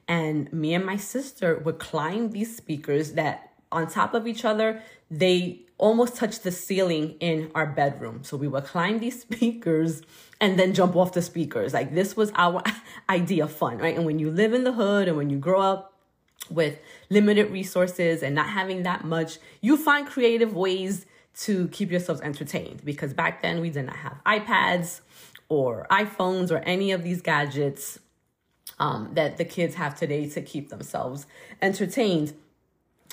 And 0.07 0.51
me 0.51 0.73
and 0.73 0.85
my 0.85 0.97
sister 0.97 1.59
would 1.59 1.79
climb 1.79 2.31
these 2.31 2.57
speakers 2.57 3.13
that 3.13 3.53
on 3.71 3.87
top 3.87 4.13
of 4.13 4.27
each 4.27 4.43
other, 4.43 4.81
they 5.09 5.61
almost 5.83 6.15
touched 6.15 6.43
the 6.43 6.51
ceiling 6.51 7.13
in 7.19 7.51
our 7.53 7.65
bedroom. 7.65 8.23
So 8.23 8.37
we 8.37 8.47
would 8.47 8.63
climb 8.63 8.99
these 8.99 9.21
speakers 9.27 10.01
and 10.39 10.57
then 10.57 10.73
jump 10.73 10.95
off 10.95 11.11
the 11.11 11.21
speakers. 11.21 11.73
Like 11.73 11.93
this 11.93 12.15
was 12.15 12.31
our 12.35 12.63
idea 13.09 13.43
of 13.43 13.51
fun, 13.51 13.79
right? 13.79 13.95
And 13.95 14.05
when 14.05 14.17
you 14.17 14.31
live 14.31 14.53
in 14.53 14.63
the 14.63 14.71
hood 14.71 15.09
and 15.09 15.17
when 15.17 15.29
you 15.29 15.37
grow 15.37 15.61
up 15.61 15.93
with 16.49 16.79
limited 17.09 17.51
resources 17.51 18.23
and 18.23 18.33
not 18.33 18.47
having 18.47 18.83
that 18.83 19.03
much, 19.03 19.39
you 19.59 19.75
find 19.75 20.07
creative 20.07 20.55
ways 20.55 21.05
to 21.35 21.67
keep 21.67 21.91
yourselves 21.91 22.21
entertained 22.21 22.85
because 22.85 23.13
back 23.13 23.41
then 23.41 23.59
we 23.59 23.69
did 23.69 23.85
not 23.85 23.97
have 23.97 24.21
iPads 24.25 25.01
or 25.49 25.85
iPhones 25.91 26.49
or 26.49 26.59
any 26.59 26.91
of 26.91 27.03
these 27.03 27.21
gadgets 27.21 27.99
um, 28.79 29.09
that 29.15 29.35
the 29.37 29.43
kids 29.43 29.75
have 29.75 29.99
today 29.99 30.29
to 30.29 30.41
keep 30.41 30.69
themselves 30.69 31.25
entertained. 31.61 32.33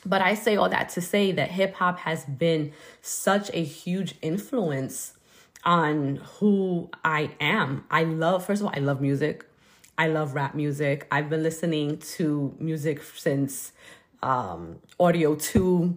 But 0.04 0.22
I 0.22 0.34
say 0.34 0.56
all 0.56 0.68
that 0.68 0.88
to 0.90 1.00
say 1.00 1.32
that 1.32 1.50
hip 1.50 1.74
hop 1.74 1.98
has 2.00 2.24
been 2.24 2.72
such 3.02 3.50
a 3.52 3.62
huge 3.62 4.14
influence 4.22 5.14
on 5.64 6.16
who 6.38 6.88
I 7.04 7.32
am. 7.40 7.84
I 7.90 8.04
love, 8.04 8.46
first 8.46 8.62
of 8.62 8.68
all, 8.68 8.72
I 8.74 8.80
love 8.80 9.00
music. 9.00 9.44
I 9.98 10.06
love 10.08 10.34
rap 10.34 10.54
music. 10.54 11.06
I've 11.10 11.28
been 11.28 11.42
listening 11.42 11.98
to 11.98 12.56
music 12.58 13.02
since 13.02 13.72
um, 14.22 14.78
Audio 14.98 15.34
2, 15.34 15.96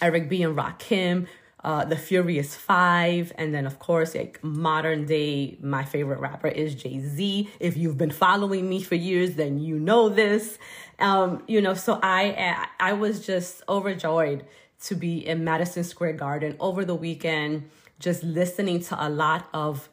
Eric 0.00 0.28
B. 0.28 0.42
and 0.42 0.56
Rakim, 0.56 1.28
uh, 1.62 1.84
The 1.84 1.96
Furious 1.96 2.56
Five, 2.56 3.32
and 3.38 3.54
then, 3.54 3.66
of 3.66 3.78
course, 3.78 4.16
like 4.16 4.42
modern 4.42 5.06
day, 5.06 5.56
my 5.62 5.84
favorite 5.84 6.18
rapper 6.18 6.48
is 6.48 6.74
Jay 6.74 6.98
Z. 6.98 7.48
If 7.60 7.76
you've 7.76 7.96
been 7.96 8.10
following 8.10 8.68
me 8.68 8.82
for 8.82 8.96
years, 8.96 9.36
then 9.36 9.60
you 9.60 9.78
know 9.78 10.08
this. 10.08 10.58
Um, 11.02 11.42
you 11.48 11.60
know, 11.60 11.74
so 11.74 11.98
I 12.02 12.66
I 12.80 12.92
was 12.92 13.26
just 13.26 13.62
overjoyed 13.68 14.44
to 14.84 14.94
be 14.94 15.26
in 15.26 15.44
Madison 15.44 15.84
Square 15.84 16.14
Garden 16.14 16.56
over 16.60 16.84
the 16.84 16.94
weekend, 16.94 17.68
just 17.98 18.22
listening 18.22 18.80
to 18.84 19.06
a 19.06 19.08
lot 19.08 19.48
of 19.52 19.88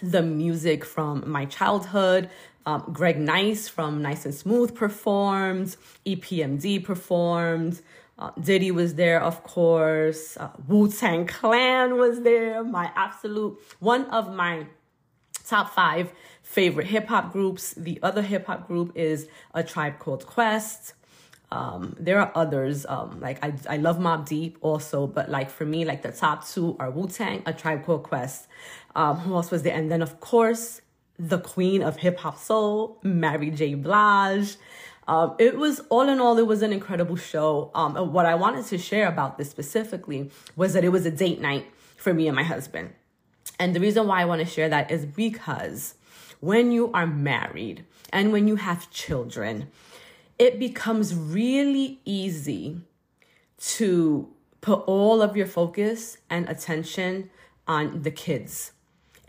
the 0.00 0.22
music 0.22 0.84
from 0.84 1.28
my 1.28 1.44
childhood. 1.44 2.30
Um, 2.66 2.84
Greg 2.92 3.18
Nice 3.18 3.68
from 3.68 4.00
Nice 4.02 4.24
and 4.24 4.34
Smooth 4.34 4.74
performed, 4.74 5.76
EPMD 6.06 6.84
performed, 6.84 7.80
uh, 8.18 8.30
Diddy 8.40 8.70
was 8.70 8.94
there, 8.96 9.20
of 9.22 9.42
course, 9.42 10.36
uh, 10.36 10.50
Wu 10.66 10.88
Tang 10.88 11.26
Clan 11.26 11.96
was 11.96 12.22
there, 12.22 12.62
my 12.64 12.90
absolute, 12.94 13.58
one 13.78 14.04
of 14.06 14.34
my 14.34 14.66
top 15.46 15.72
five 15.72 16.12
favorite 16.48 16.86
hip 16.86 17.08
hop 17.08 17.30
groups. 17.30 17.74
The 17.74 18.00
other 18.02 18.22
hip 18.22 18.46
hop 18.46 18.66
group 18.66 18.92
is 18.94 19.28
A 19.52 19.62
Tribe 19.62 19.98
Called 19.98 20.24
Quest. 20.26 20.94
Um, 21.52 21.94
there 22.00 22.18
are 22.20 22.32
others, 22.34 22.86
um, 22.88 23.20
like 23.20 23.44
I, 23.44 23.52
I 23.68 23.76
love 23.76 23.98
Mobb 23.98 24.26
Deep 24.26 24.56
also, 24.62 25.06
but 25.06 25.30
like 25.30 25.50
for 25.50 25.66
me, 25.66 25.84
like 25.84 26.00
the 26.00 26.10
top 26.10 26.48
two 26.48 26.74
are 26.80 26.90
Wu 26.90 27.06
Tang, 27.06 27.42
A 27.44 27.52
Tribe 27.52 27.84
Called 27.84 28.02
Quest. 28.02 28.48
Um, 28.96 29.18
who 29.18 29.34
else 29.34 29.50
was 29.50 29.62
there? 29.62 29.74
And 29.74 29.90
then, 29.90 30.00
of 30.00 30.20
course, 30.20 30.80
the 31.18 31.38
queen 31.38 31.82
of 31.82 31.98
hip 31.98 32.18
hop 32.18 32.38
soul, 32.38 32.98
Mary 33.02 33.50
J. 33.50 33.74
Blige. 33.74 34.56
Um, 35.06 35.36
it 35.38 35.58
was 35.58 35.80
all 35.90 36.08
in 36.08 36.18
all, 36.18 36.38
it 36.38 36.46
was 36.46 36.62
an 36.62 36.72
incredible 36.72 37.16
show. 37.16 37.70
Um, 37.74 37.94
what 38.12 38.24
I 38.24 38.34
wanted 38.34 38.64
to 38.66 38.78
share 38.78 39.06
about 39.06 39.36
this 39.36 39.50
specifically 39.50 40.30
was 40.56 40.72
that 40.72 40.82
it 40.82 40.90
was 40.90 41.04
a 41.04 41.10
date 41.10 41.42
night 41.42 41.66
for 41.96 42.14
me 42.14 42.26
and 42.26 42.34
my 42.34 42.42
husband. 42.42 42.94
And 43.60 43.74
the 43.76 43.80
reason 43.80 44.06
why 44.06 44.22
I 44.22 44.24
want 44.24 44.40
to 44.40 44.46
share 44.46 44.70
that 44.70 44.90
is 44.90 45.04
because 45.04 45.94
when 46.40 46.72
you 46.72 46.90
are 46.92 47.06
married 47.06 47.84
and 48.12 48.32
when 48.32 48.48
you 48.48 48.56
have 48.56 48.90
children, 48.90 49.68
it 50.38 50.58
becomes 50.58 51.14
really 51.14 52.00
easy 52.04 52.80
to 53.58 54.28
put 54.60 54.80
all 54.86 55.20
of 55.20 55.36
your 55.36 55.46
focus 55.46 56.18
and 56.30 56.48
attention 56.48 57.30
on 57.66 58.02
the 58.02 58.10
kids. 58.10 58.72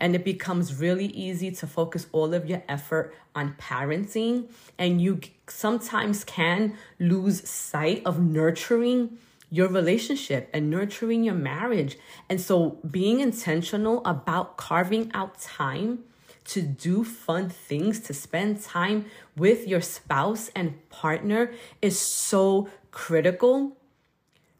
And 0.00 0.14
it 0.14 0.24
becomes 0.24 0.74
really 0.80 1.06
easy 1.06 1.50
to 1.50 1.66
focus 1.66 2.06
all 2.12 2.32
of 2.32 2.48
your 2.48 2.62
effort 2.68 3.14
on 3.34 3.54
parenting. 3.58 4.48
And 4.78 5.00
you 5.00 5.20
sometimes 5.46 6.24
can 6.24 6.76
lose 6.98 7.46
sight 7.48 8.02
of 8.06 8.18
nurturing 8.18 9.18
your 9.50 9.68
relationship 9.68 10.48
and 10.54 10.70
nurturing 10.70 11.24
your 11.24 11.34
marriage. 11.34 11.98
And 12.30 12.40
so 12.40 12.78
being 12.88 13.20
intentional 13.20 14.00
about 14.06 14.56
carving 14.56 15.10
out 15.12 15.38
time 15.40 16.04
to 16.44 16.62
do 16.62 17.04
fun 17.04 17.48
things, 17.48 18.00
to 18.00 18.14
spend 18.14 18.62
time 18.62 19.06
with 19.36 19.68
your 19.68 19.80
spouse 19.80 20.50
and 20.54 20.88
partner 20.90 21.52
is 21.80 21.98
so 21.98 22.68
critical 22.90 23.76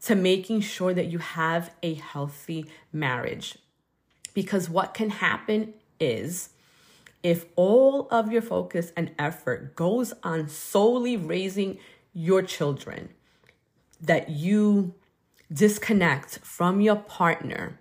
to 0.02 0.14
making 0.14 0.60
sure 0.60 0.94
that 0.94 1.06
you 1.06 1.18
have 1.18 1.72
a 1.82 1.94
healthy 1.94 2.66
marriage. 2.92 3.58
Because 4.34 4.70
what 4.70 4.94
can 4.94 5.10
happen 5.10 5.74
is 5.98 6.50
if 7.22 7.44
all 7.56 8.08
of 8.10 8.32
your 8.32 8.42
focus 8.42 8.92
and 8.96 9.10
effort 9.18 9.76
goes 9.76 10.14
on 10.22 10.48
solely 10.48 11.16
raising 11.16 11.78
your 12.14 12.42
children, 12.42 13.10
that 14.00 14.30
you 14.30 14.94
disconnect 15.52 16.38
from 16.38 16.80
your 16.80 16.96
partner, 16.96 17.78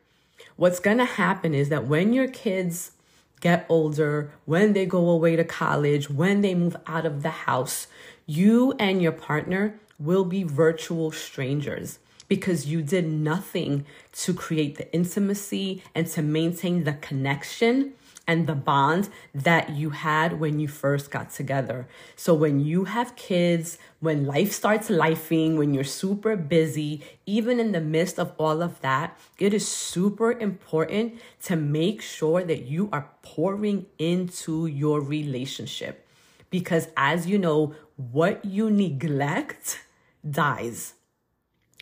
what's 0.58 0.80
to 0.98 1.06
happen 1.06 1.54
is 1.54 1.70
that 1.70 1.88
when 1.88 2.12
your 2.12 2.28
kids 2.28 2.92
get 3.40 3.66
older, 3.70 4.32
when 4.46 4.74
they 4.74 4.86
go 4.86 5.10
away 5.10 5.36
to 5.36 5.44
college, 5.44 6.10
when 6.10 6.42
they 6.42 6.56
move 6.56 6.76
out 6.88 7.06
of 7.06 7.24
the 7.24 7.30
house, 7.30 7.88
you 8.26 8.74
and 8.80 9.02
your 9.02 9.12
partner 9.12 9.80
will 9.98 10.26
be 10.26 10.44
virtual 10.44 11.12
strangers 11.12 12.00
because 12.28 12.68
you 12.68 12.82
did 12.82 13.08
nothing 13.08 13.86
to 14.14 14.34
create 14.34 14.78
the 14.78 14.92
intimacy 14.94 15.84
and 15.96 16.08
to 16.08 16.22
maintain 16.22 16.84
the 16.84 16.94
connection 16.94 17.94
and 18.30 18.46
the 18.46 18.54
bond 18.54 19.10
that 19.34 19.72
you 19.72 19.90
had 19.90 20.40
when 20.40 20.60
you 20.60 20.68
first 20.68 21.10
got 21.10 21.32
together. 21.32 21.88
So 22.16 22.36
when 22.36 22.60
you 22.60 22.86
have 22.86 23.16
kids, 23.16 23.80
when 24.02 24.28
life 24.28 24.52
starts 24.52 24.88
lifing, 24.88 25.58
when 25.58 25.74
you're 25.74 25.84
super 25.84 26.36
busy, 26.36 27.02
even 27.26 27.60
in 27.60 27.72
the 27.72 27.82
midst 27.82 28.20
of 28.20 28.34
all 28.38 28.62
of 28.62 28.80
that, 28.82 29.18
it 29.40 29.52
is 29.52 29.68
super 29.68 30.32
important 30.32 31.20
to 31.46 31.56
make 31.56 32.04
sure 32.04 32.44
that 32.44 32.68
you 32.68 32.88
are 32.94 33.10
pouring 33.24 33.88
into 33.98 34.68
your 34.68 35.02
relationship. 35.02 36.06
Because 36.52 36.88
as 36.96 37.26
you 37.26 37.40
know, 37.40 37.74
what 37.96 38.46
you 38.46 38.70
neglect 38.70 39.82
dies 40.30 40.94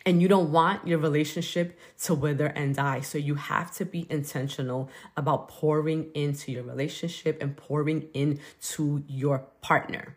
and 0.08 0.22
you 0.22 0.30
don't 0.30 0.54
want 0.54 0.88
your 0.88 1.00
relationship 1.00 1.78
to 2.04 2.16
wither 2.16 2.46
and 2.46 2.78
die. 2.78 3.02
So 3.02 3.18
you 3.18 3.36
have 3.36 3.76
to 3.76 3.84
be 3.84 4.08
intentional 4.10 4.90
about 5.18 5.50
pouring 5.50 6.12
into 6.14 6.50
your 6.54 6.64
relationship 6.64 7.42
and 7.42 7.58
pouring 7.58 8.08
into 8.14 9.04
your 9.06 9.40
partner. 9.60 10.16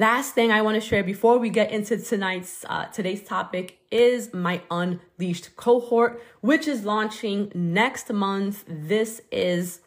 Last 0.00 0.34
thing 0.34 0.50
I 0.50 0.62
want 0.62 0.82
to 0.82 0.86
share 0.86 1.04
before 1.04 1.38
we 1.38 1.48
get 1.48 1.70
into 1.70 1.96
tonight's 1.96 2.64
uh, 2.68 2.86
today's 2.86 3.22
topic 3.22 3.78
is 3.92 4.34
my 4.34 4.62
Unleashed 4.68 5.54
cohort, 5.54 6.20
which 6.40 6.66
is 6.66 6.84
launching 6.84 7.52
next 7.54 8.12
month. 8.12 8.64
This 8.66 9.20
is 9.30 9.80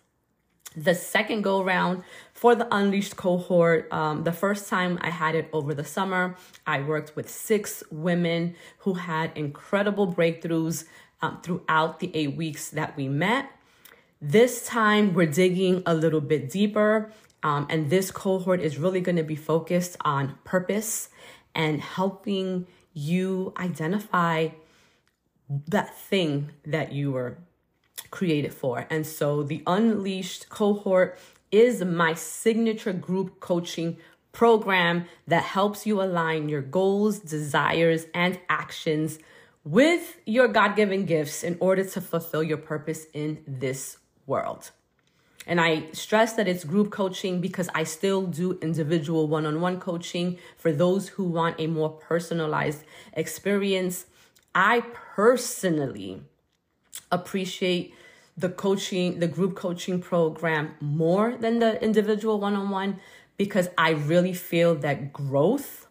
the 0.78 0.96
second 0.96 1.42
go 1.42 1.62
round 1.62 2.04
for 2.44 2.56
the 2.56 2.68
Unleashed 2.76 3.16
cohort. 3.16 3.88
Um, 3.90 4.26
the 4.26 4.34
first 4.34 4.68
time 4.68 5.00
I 5.00 5.12
had 5.12 5.34
it 5.34 5.48
over 5.54 5.74
the 5.74 5.86
summer, 5.86 6.36
I 6.68 6.82
worked 6.82 7.16
with 7.16 7.30
six 7.30 7.86
women 7.90 8.56
who 8.80 8.96
had 8.96 9.32
incredible 9.36 10.14
breakthroughs 10.14 10.84
um, 11.22 11.40
throughout 11.42 12.02
the 12.02 12.12
eight 12.14 12.36
weeks 12.36 12.70
that 12.72 12.98
we 12.98 13.08
met. 13.08 13.50
This 14.22 14.66
time, 14.66 15.14
we're 15.14 15.32
digging 15.44 15.84
a 15.86 15.94
little 15.94 16.20
bit 16.20 16.50
deeper. 16.50 17.14
Um, 17.44 17.66
and 17.70 17.90
this 17.90 18.12
cohort 18.12 18.60
is 18.60 18.78
really 18.78 19.00
going 19.00 19.16
to 19.16 19.24
be 19.24 19.38
focused 19.38 19.96
on 20.02 20.38
purpose 20.44 21.08
and 21.56 21.80
helping 21.80 22.68
you 22.94 23.54
identify 23.56 24.50
that 25.70 25.98
thing 25.98 26.52
that 26.66 26.92
you 26.92 27.14
were 27.14 27.38
created 28.12 28.54
for. 28.54 28.86
And 28.90 29.08
so 29.08 29.44
the 29.44 29.64
Unleashed 29.66 30.50
cohort 30.50 31.18
is 31.54 31.86
my 31.86 32.16
signature 32.16 32.92
group 32.92 33.40
coaching 33.40 33.98
program 34.34 35.06
that 35.28 35.44
helps 35.44 35.86
you 35.86 36.02
align 36.02 36.50
your 36.50 36.62
goals, 36.62 37.20
desires, 37.20 38.08
and 38.14 38.40
actions 38.50 39.20
with 39.64 40.18
your 40.26 40.48
God 40.48 40.76
given 40.76 41.06
gifts 41.06 41.44
in 41.44 41.56
order 41.60 41.84
to 41.86 42.02
fulfill 42.02 42.44
your 42.44 42.58
purpose 42.58 43.06
in 43.14 43.44
this 43.48 43.98
world. 44.26 44.72
And 45.46 45.62
I 45.62 45.92
stress 45.92 46.34
that 46.34 46.48
it's 46.48 46.64
group 46.64 46.90
coaching 46.90 47.40
because 47.40 47.70
I 47.76 47.84
still 47.84 48.26
do 48.26 48.58
individual 48.62 49.28
one 49.28 49.46
on 49.46 49.62
one 49.62 49.80
coaching 49.80 50.40
for 50.58 50.72
those 50.72 51.10
who 51.10 51.26
want 51.26 51.60
a 51.60 51.68
more 51.68 51.92
personalized 51.92 52.84
experience. 53.14 54.06
I 54.56 54.82
personally 55.16 56.22
appreciate 57.12 57.94
the 58.38 58.50
coaching, 58.50 59.20
the 59.20 59.28
group 59.28 59.56
coaching 59.56 60.02
program 60.02 60.76
more 60.80 61.36
than 61.38 61.60
the 61.60 61.82
individual 61.84 62.40
one 62.40 62.56
on 62.56 62.70
one 62.70 63.00
because 63.38 63.70
I 63.78 63.92
really 63.92 64.34
feel 64.34 64.76
that 64.76 65.14
growth 65.14 65.88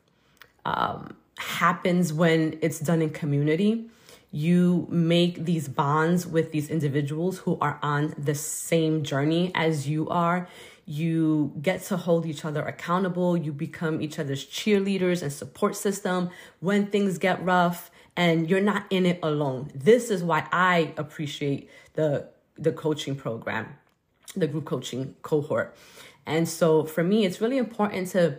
um, 0.64 1.16
happens 1.38 2.12
when 2.12 2.58
it's 2.62 2.78
done 2.78 3.02
in 3.02 3.10
community 3.10 3.88
you 4.32 4.88
make 4.90 5.44
these 5.44 5.68
bonds 5.68 6.26
with 6.26 6.52
these 6.52 6.70
individuals 6.70 7.38
who 7.40 7.58
are 7.60 7.78
on 7.82 8.14
the 8.16 8.34
same 8.34 9.04
journey 9.04 9.52
as 9.54 9.86
you 9.86 10.08
are. 10.08 10.48
You 10.86 11.52
get 11.60 11.82
to 11.84 11.98
hold 11.98 12.24
each 12.24 12.44
other 12.44 12.62
accountable. 12.62 13.36
You 13.36 13.52
become 13.52 14.00
each 14.00 14.18
other's 14.18 14.44
cheerleaders 14.46 15.22
and 15.22 15.30
support 15.30 15.76
system 15.76 16.30
when 16.60 16.86
things 16.86 17.18
get 17.18 17.44
rough 17.44 17.90
and 18.16 18.48
you're 18.48 18.62
not 18.62 18.86
in 18.88 19.04
it 19.04 19.18
alone. 19.22 19.70
This 19.74 20.10
is 20.10 20.24
why 20.24 20.48
I 20.50 20.94
appreciate 20.96 21.70
the 21.92 22.28
the 22.56 22.72
coaching 22.72 23.16
program, 23.16 23.76
the 24.36 24.46
group 24.46 24.64
coaching 24.64 25.14
cohort. 25.22 25.76
And 26.26 26.48
so 26.48 26.84
for 26.84 27.02
me, 27.02 27.24
it's 27.24 27.40
really 27.40 27.58
important 27.58 28.08
to 28.08 28.38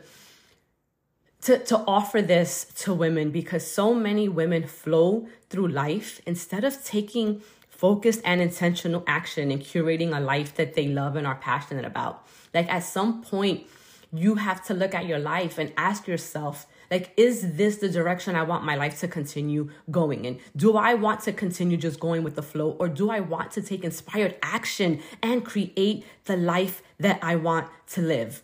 to, 1.41 1.57
to 1.57 1.79
offer 1.79 2.21
this 2.21 2.65
to 2.77 2.93
women 2.93 3.29
because 3.29 3.69
so 3.69 3.93
many 3.93 4.29
women 4.29 4.65
flow 4.65 5.27
through 5.49 5.67
life 5.67 6.21
instead 6.25 6.63
of 6.63 6.81
taking 6.85 7.41
focused 7.67 8.21
and 8.23 8.41
intentional 8.41 9.03
action 9.07 9.51
and 9.51 9.61
curating 9.61 10.15
a 10.15 10.21
life 10.21 10.55
that 10.55 10.73
they 10.73 10.87
love 10.87 11.17
and 11.17 11.27
are 11.27 11.35
passionate 11.35 11.83
about. 11.83 12.25
Like 12.53 12.71
at 12.71 12.83
some 12.83 13.21
point, 13.21 13.67
you 14.13 14.35
have 14.35 14.63
to 14.67 14.73
look 14.73 14.93
at 14.95 15.05
your 15.05 15.19
life 15.19 15.57
and 15.57 15.73
ask 15.75 16.07
yourself, 16.07 16.65
like, 16.93 17.11
is 17.17 17.55
this 17.55 17.77
the 17.77 17.89
direction 17.89 18.35
I 18.35 18.43
want 18.43 18.63
my 18.65 18.75
life 18.75 18.99
to 18.99 19.07
continue 19.07 19.71
going 19.89 20.25
in? 20.25 20.37
Do 20.55 20.77
I 20.77 20.93
want 20.93 21.21
to 21.21 21.33
continue 21.33 21.75
just 21.75 21.99
going 21.99 22.21
with 22.21 22.35
the 22.35 22.43
flow 22.43 22.77
or 22.79 22.87
do 22.87 23.09
I 23.09 23.19
want 23.19 23.49
to 23.53 23.63
take 23.63 23.83
inspired 23.83 24.35
action 24.43 25.01
and 25.23 25.43
create 25.43 26.05
the 26.25 26.37
life 26.37 26.83
that 26.99 27.17
I 27.23 27.35
want 27.35 27.67
to 27.93 28.01
live? 28.01 28.43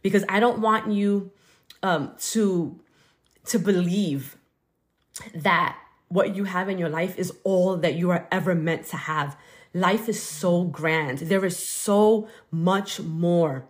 Because 0.00 0.24
I 0.28 0.38
don't 0.38 0.60
want 0.60 0.92
you 0.92 1.32
um, 1.82 2.12
to 2.30 2.78
to 3.46 3.58
believe 3.58 4.36
that 5.34 5.76
what 6.06 6.36
you 6.36 6.44
have 6.44 6.68
in 6.68 6.78
your 6.78 6.88
life 7.00 7.18
is 7.18 7.32
all 7.42 7.76
that 7.78 7.94
you 7.94 8.10
are 8.10 8.28
ever 8.30 8.54
meant 8.54 8.86
to 8.92 8.96
have. 8.96 9.36
Life 9.74 10.08
is 10.08 10.22
so 10.22 10.62
grand. 10.62 11.18
There 11.18 11.44
is 11.44 11.58
so 11.58 12.28
much 12.52 13.00
more 13.00 13.64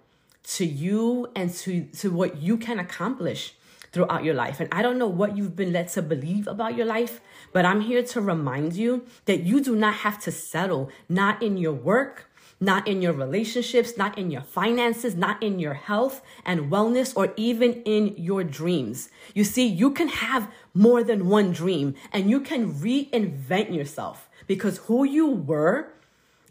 to 0.56 0.66
you 0.66 1.30
and 1.34 1.50
to, 1.54 1.84
to 2.00 2.10
what 2.10 2.42
you 2.42 2.58
can 2.58 2.78
accomplish 2.78 3.54
throughout 3.98 4.22
your 4.22 4.34
life. 4.34 4.60
And 4.60 4.68
I 4.70 4.80
don't 4.80 4.96
know 4.96 5.08
what 5.08 5.36
you've 5.36 5.56
been 5.56 5.72
led 5.72 5.88
to 5.88 6.02
believe 6.02 6.46
about 6.46 6.76
your 6.76 6.86
life, 6.86 7.20
but 7.52 7.64
I'm 7.64 7.80
here 7.80 8.04
to 8.04 8.20
remind 8.20 8.74
you 8.74 9.04
that 9.24 9.40
you 9.40 9.60
do 9.60 9.74
not 9.74 9.94
have 10.06 10.20
to 10.20 10.30
settle, 10.30 10.88
not 11.08 11.42
in 11.42 11.56
your 11.56 11.72
work, 11.72 12.30
not 12.60 12.86
in 12.86 13.02
your 13.02 13.12
relationships, 13.12 13.96
not 13.96 14.16
in 14.16 14.30
your 14.30 14.42
finances, 14.42 15.16
not 15.16 15.42
in 15.42 15.58
your 15.58 15.74
health 15.74 16.22
and 16.44 16.70
wellness, 16.70 17.12
or 17.16 17.32
even 17.36 17.82
in 17.82 18.14
your 18.16 18.44
dreams. 18.44 19.08
You 19.34 19.42
see, 19.42 19.66
you 19.66 19.90
can 19.90 20.08
have 20.08 20.48
more 20.72 21.02
than 21.02 21.28
one 21.28 21.50
dream 21.50 21.96
and 22.12 22.30
you 22.30 22.38
can 22.40 22.72
reinvent 22.74 23.74
yourself 23.74 24.28
because 24.46 24.78
who 24.86 25.02
you 25.02 25.26
were 25.26 25.88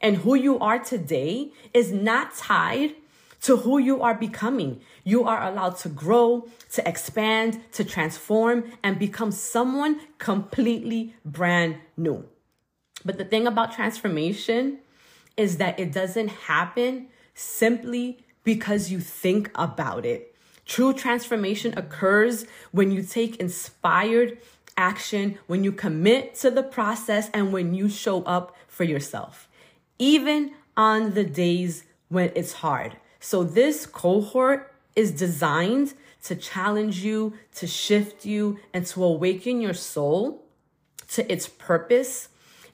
and 0.01 0.17
who 0.17 0.35
you 0.35 0.59
are 0.59 0.79
today 0.79 1.53
is 1.73 1.93
not 1.93 2.35
tied 2.35 2.95
to 3.41 3.57
who 3.57 3.77
you 3.77 4.01
are 4.01 4.15
becoming. 4.15 4.81
You 5.03 5.23
are 5.25 5.43
allowed 5.43 5.77
to 5.79 5.89
grow, 5.89 6.47
to 6.73 6.87
expand, 6.87 7.61
to 7.73 7.83
transform, 7.83 8.71
and 8.83 8.97
become 8.97 9.31
someone 9.31 9.99
completely 10.17 11.15
brand 11.23 11.77
new. 11.95 12.25
But 13.05 13.17
the 13.17 13.25
thing 13.25 13.47
about 13.47 13.73
transformation 13.73 14.79
is 15.35 15.57
that 15.57 15.79
it 15.79 15.91
doesn't 15.91 16.29
happen 16.29 17.07
simply 17.33 18.19
because 18.43 18.91
you 18.91 18.99
think 18.99 19.51
about 19.55 20.05
it. 20.05 20.35
True 20.65 20.93
transformation 20.93 21.77
occurs 21.77 22.45
when 22.71 22.91
you 22.91 23.03
take 23.03 23.37
inspired 23.37 24.37
action, 24.75 25.37
when 25.47 25.63
you 25.63 25.71
commit 25.71 26.35
to 26.35 26.51
the 26.51 26.63
process, 26.63 27.29
and 27.33 27.53
when 27.53 27.73
you 27.73 27.89
show 27.89 28.23
up 28.23 28.55
for 28.67 28.83
yourself, 28.83 29.47
even 29.97 30.51
on 30.75 31.13
the 31.13 31.23
days 31.23 31.83
when 32.09 32.31
it's 32.35 32.53
hard. 32.53 32.97
So, 33.29 33.43
this 33.43 33.85
cohort 33.85 34.73
is 34.95 35.11
designed 35.11 35.95
to 36.23 36.33
challenge 36.33 37.03
you, 37.03 37.33
to 37.55 37.67
shift 37.67 38.25
you, 38.25 38.57
and 38.73 38.85
to 38.85 39.03
awaken 39.03 39.59
your 39.59 39.73
soul 39.73 40.45
to 41.09 41.29
its 41.29 41.45
purpose 41.45 42.29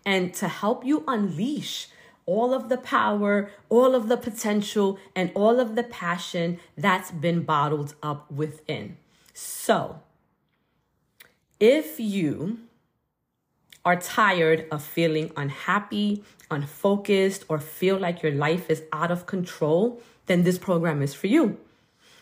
and 0.05 0.31
to 0.35 0.47
help 0.47 0.85
you 0.85 1.03
unleash 1.07 1.87
all 2.27 2.53
of 2.53 2.69
the 2.69 2.77
power, 2.77 3.49
all 3.67 3.95
of 3.95 4.09
the 4.09 4.15
potential, 4.15 4.99
and 5.15 5.31
all 5.33 5.59
of 5.59 5.73
the 5.73 5.81
passion 5.81 6.59
that's 6.77 7.09
been 7.09 7.41
bottled 7.41 7.95
up 8.03 8.31
within. 8.31 8.97
So, 9.33 10.01
if 11.59 11.99
you 11.99 12.59
are 13.85 13.99
tired 13.99 14.65
of 14.71 14.83
feeling 14.83 15.31
unhappy, 15.35 16.23
unfocused, 16.49 17.45
or 17.49 17.59
feel 17.59 17.97
like 17.97 18.21
your 18.21 18.31
life 18.31 18.69
is 18.69 18.83
out 18.93 19.11
of 19.11 19.25
control, 19.25 20.01
then 20.25 20.43
this 20.43 20.57
program 20.57 21.01
is 21.01 21.13
for 21.13 21.27
you. 21.27 21.57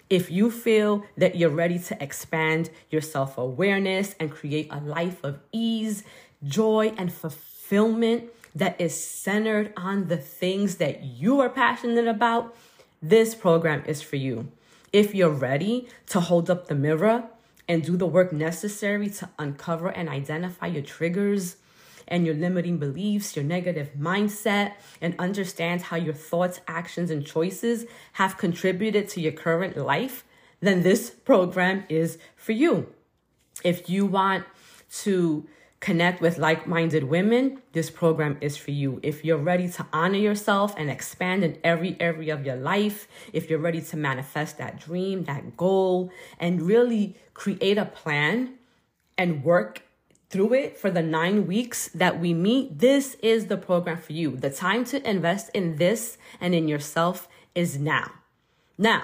If 0.09 0.29
you 0.29 0.51
feel 0.51 1.05
that 1.15 1.35
you're 1.35 1.49
ready 1.49 1.79
to 1.79 2.03
expand 2.03 2.69
your 2.89 3.01
self 3.01 3.37
awareness 3.37 4.15
and 4.19 4.29
create 4.29 4.67
a 4.71 4.79
life 4.79 5.23
of 5.23 5.39
ease, 5.51 6.03
joy, 6.43 6.93
and 6.97 7.13
fulfillment, 7.13 8.29
that 8.55 8.79
is 8.79 9.01
centered 9.01 9.73
on 9.77 10.07
the 10.07 10.17
things 10.17 10.75
that 10.77 11.03
you 11.03 11.39
are 11.39 11.49
passionate 11.49 12.07
about, 12.07 12.55
this 13.01 13.33
program 13.33 13.83
is 13.85 14.01
for 14.01 14.17
you. 14.17 14.51
If 14.91 15.15
you're 15.15 15.29
ready 15.29 15.87
to 16.07 16.19
hold 16.19 16.49
up 16.49 16.67
the 16.67 16.75
mirror 16.75 17.23
and 17.71 17.83
do 17.83 17.95
the 17.95 18.05
work 18.05 18.33
necessary 18.33 19.09
to 19.09 19.29
uncover 19.39 19.87
and 19.87 20.09
identify 20.09 20.67
your 20.67 20.81
triggers 20.81 21.55
and 22.05 22.25
your 22.25 22.35
limiting 22.35 22.77
beliefs, 22.77 23.33
your 23.33 23.45
negative 23.45 23.91
mindset, 23.97 24.73
and 24.99 25.15
understand 25.17 25.83
how 25.83 25.95
your 25.95 26.13
thoughts, 26.13 26.59
actions, 26.67 27.09
and 27.09 27.25
choices 27.25 27.85
have 28.13 28.37
contributed 28.37 29.07
to 29.07 29.21
your 29.21 29.31
current 29.31 29.77
life, 29.77 30.25
then 30.59 30.83
this 30.83 31.11
program 31.11 31.85
is 31.87 32.17
for 32.35 32.51
you. 32.51 32.93
If 33.63 33.89
you 33.89 34.05
want 34.05 34.43
to 35.03 35.47
connect 35.81 36.21
with 36.21 36.37
like 36.37 36.67
minded 36.67 37.03
women, 37.03 37.59
this 37.73 37.89
program 37.89 38.37
is 38.39 38.55
for 38.55 38.69
you. 38.71 38.99
If 39.01 39.25
you're 39.25 39.37
ready 39.37 39.67
to 39.67 39.85
honor 39.91 40.19
yourself 40.19 40.75
and 40.77 40.89
expand 40.91 41.43
in 41.43 41.57
every 41.63 41.97
area 41.99 42.35
of 42.35 42.45
your 42.45 42.55
life, 42.55 43.07
if 43.33 43.49
you're 43.49 43.59
ready 43.59 43.81
to 43.81 43.97
manifest 43.97 44.59
that 44.59 44.79
dream, 44.79 45.23
that 45.23 45.57
goal, 45.57 46.11
and 46.39 46.61
really 46.61 47.15
create 47.33 47.79
a 47.79 47.85
plan 47.85 48.53
and 49.17 49.43
work 49.43 49.81
through 50.29 50.53
it 50.53 50.77
for 50.77 50.91
the 50.91 51.01
nine 51.01 51.47
weeks 51.47 51.89
that 51.89 52.19
we 52.19 52.33
meet, 52.33 52.77
this 52.77 53.15
is 53.15 53.47
the 53.47 53.57
program 53.57 53.97
for 53.97 54.13
you. 54.13 54.37
The 54.37 54.51
time 54.51 54.85
to 54.85 55.09
invest 55.09 55.49
in 55.53 55.77
this 55.77 56.17
and 56.39 56.53
in 56.53 56.67
yourself 56.67 57.27
is 57.55 57.79
now. 57.79 58.11
Now, 58.77 59.03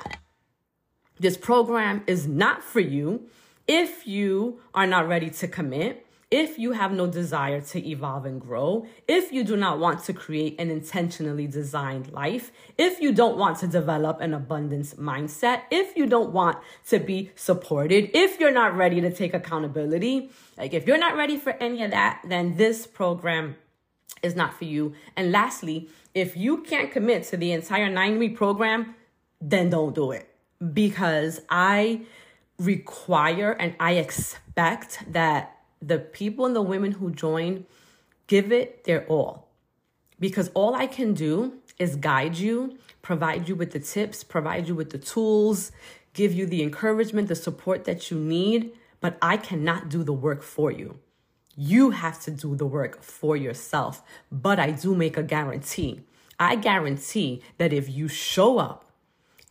this 1.20 1.38
program 1.38 2.04
is 2.06 2.28
not 2.28 2.64
for 2.64 2.80
you 2.80 3.30
if 3.68 4.08
you 4.08 4.62
are 4.76 4.88
not 4.88 5.08
ready 5.08 5.32
to 5.32 5.48
commit 5.48 6.07
if 6.30 6.60
you 6.60 6.74
have 6.74 6.92
no 6.92 7.08
desire 7.08 7.62
to 7.62 7.88
evolve 7.88 8.26
and 8.26 8.42
grow, 8.42 8.86
if 9.08 9.32
you 9.32 9.46
do 9.46 9.56
not 9.56 9.80
want 9.80 10.04
to 10.04 10.14
create 10.14 10.60
an 10.60 10.70
intentionally 10.70 11.48
designed 11.48 12.12
life, 12.12 12.52
if 12.78 13.00
you 13.00 13.14
don't 13.14 13.38
want 13.38 13.58
to 13.60 13.68
develop 13.68 14.20
an 14.20 14.34
abundance 14.34 14.96
mindset, 14.96 15.62
if 15.72 15.96
you 15.96 16.06
don't 16.06 16.32
want 16.32 16.58
to 16.88 17.00
be 17.00 17.32
supported, 17.36 18.10
if 18.14 18.40
you're 18.42 18.52
not 18.52 18.76
ready 18.76 19.00
to 19.00 19.10
take 19.10 19.34
accountability, 19.34 20.30
like 20.58 20.74
if 20.74 20.86
you're 20.86 20.98
not 20.98 21.16
ready 21.16 21.38
for 21.38 21.52
any 21.54 21.82
of 21.84 21.92
that, 21.92 22.22
then 22.28 22.58
this 22.58 22.86
program 22.86 23.56
is 24.22 24.36
not 24.36 24.58
for 24.58 24.66
you. 24.66 24.94
And 25.16 25.32
lastly, 25.32 25.90
if 26.14 26.36
you 26.36 26.58
can't 26.58 26.92
commit 26.92 27.24
to 27.26 27.38
the 27.38 27.54
entire 27.54 27.90
nine 27.90 28.20
week 28.20 28.36
program, 28.36 28.96
then 29.40 29.70
don't 29.70 29.96
do 29.96 30.12
it 30.12 30.28
because 30.74 31.40
I 31.50 32.02
require 32.58 33.52
and 33.52 33.76
I 33.80 33.94
expect 33.94 35.04
that 35.14 35.57
the 35.82 36.00
people 36.00 36.46
and 36.46 36.56
the 36.56 36.62
women 36.62 36.94
who 36.94 37.12
join 37.12 37.66
give 38.28 38.52
it 38.52 38.84
their 38.84 39.06
all. 39.08 39.48
Because 40.20 40.50
all 40.54 40.76
I 40.76 40.88
can 40.88 41.14
do 41.14 41.60
is 41.78 41.96
guide 41.96 42.38
you, 42.38 42.78
provide 43.02 43.48
you 43.48 43.56
with 43.56 43.72
the 43.72 43.80
tips, 43.80 44.24
provide 44.24 44.68
you 44.68 44.76
with 44.76 44.90
the 44.90 44.98
tools, 44.98 45.72
give 46.14 46.34
you 46.34 46.46
the 46.46 46.64
encouragement, 46.64 47.28
the 47.28 47.36
support 47.36 47.86
that 47.86 48.10
you 48.10 48.18
need, 48.18 48.72
but 49.00 49.18
I 49.22 49.38
cannot 49.38 49.90
do 49.90 50.04
the 50.04 50.14
work 50.14 50.42
for 50.42 50.72
you. 50.72 51.00
You 51.56 51.92
have 51.92 52.20
to 52.22 52.32
do 52.32 52.56
the 52.56 52.66
work 52.66 53.04
for 53.04 53.36
yourself. 53.36 54.04
But 54.32 54.60
I 54.60 54.72
do 54.72 54.96
make 54.96 55.18
a 55.18 55.24
guarantee. 55.24 56.02
I 56.40 56.56
guarantee 56.56 57.42
that 57.58 57.74
if 57.74 57.90
you 57.90 58.08
show 58.08 58.60
up 58.60 58.86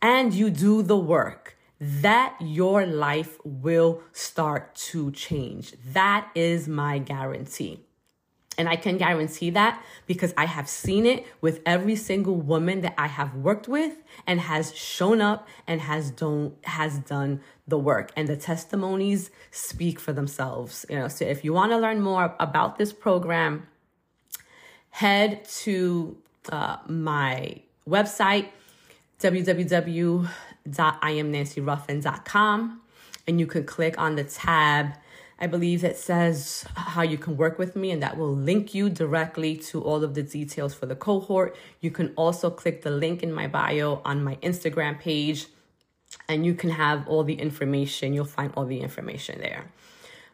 and 0.01 0.33
you 0.33 0.49
do 0.49 0.81
the 0.81 0.97
work, 0.97 1.56
that 1.79 2.35
your 2.39 2.85
life 2.85 3.37
will 3.43 4.01
start 4.11 4.73
to 4.75 5.11
change. 5.11 5.73
That 5.93 6.29
is 6.33 6.67
my 6.67 6.97
guarantee. 6.99 7.83
And 8.57 8.67
I 8.67 8.75
can 8.75 8.97
guarantee 8.97 9.51
that 9.51 9.83
because 10.07 10.33
I 10.35 10.45
have 10.45 10.67
seen 10.67 11.05
it 11.05 11.27
with 11.41 11.61
every 11.63 11.95
single 11.95 12.35
woman 12.35 12.81
that 12.81 12.95
I 12.97 13.05
have 13.05 13.35
worked 13.35 13.67
with 13.67 14.01
and 14.25 14.41
has 14.41 14.75
shown 14.75 15.21
up 15.21 15.47
and 15.67 15.79
has 15.81 16.09
done 16.09 16.53
has 16.63 16.97
done 16.97 17.41
the 17.67 17.77
work. 17.77 18.11
And 18.17 18.27
the 18.27 18.35
testimonies 18.35 19.29
speak 19.51 19.99
for 19.99 20.11
themselves. 20.11 20.87
You 20.89 20.97
know, 20.97 21.07
so 21.07 21.23
if 21.25 21.43
you 21.45 21.53
want 21.53 21.71
to 21.71 21.77
learn 21.77 22.01
more 22.01 22.35
about 22.39 22.79
this 22.79 22.91
program, 22.91 23.67
head 24.89 25.45
to 25.61 26.17
uh, 26.51 26.77
my 26.87 27.61
website 27.87 28.47
www 29.19 30.27
www.iamnancyruffin.com 30.69 32.81
and 33.27 33.39
you 33.39 33.47
can 33.47 33.65
click 33.65 33.97
on 33.97 34.15
the 34.15 34.23
tab 34.23 34.93
I 35.39 35.45
believe 35.45 35.81
that 35.81 35.97
says 35.97 36.65
how 36.75 37.03
you 37.03 37.17
can 37.17 37.37
work 37.37 37.59
with 37.59 37.75
me, 37.75 37.91
and 37.91 38.01
that 38.01 38.17
will 38.17 38.33
link 38.33 38.73
you 38.73 38.89
directly 38.89 39.55
to 39.69 39.83
all 39.83 40.03
of 40.03 40.15
the 40.15 40.23
details 40.23 40.73
for 40.73 40.87
the 40.87 40.95
cohort. 40.95 41.55
You 41.79 41.91
can 41.91 42.11
also 42.15 42.49
click 42.49 42.81
the 42.81 42.89
link 42.89 43.21
in 43.21 43.31
my 43.31 43.47
bio 43.47 44.01
on 44.03 44.23
my 44.23 44.37
Instagram 44.37 44.99
page, 44.99 45.47
and 46.27 46.45
you 46.45 46.55
can 46.55 46.71
have 46.71 47.07
all 47.07 47.23
the 47.23 47.35
information. 47.35 48.13
You'll 48.13 48.25
find 48.25 48.51
all 48.55 48.65
the 48.65 48.79
information 48.79 49.39
there. 49.39 49.65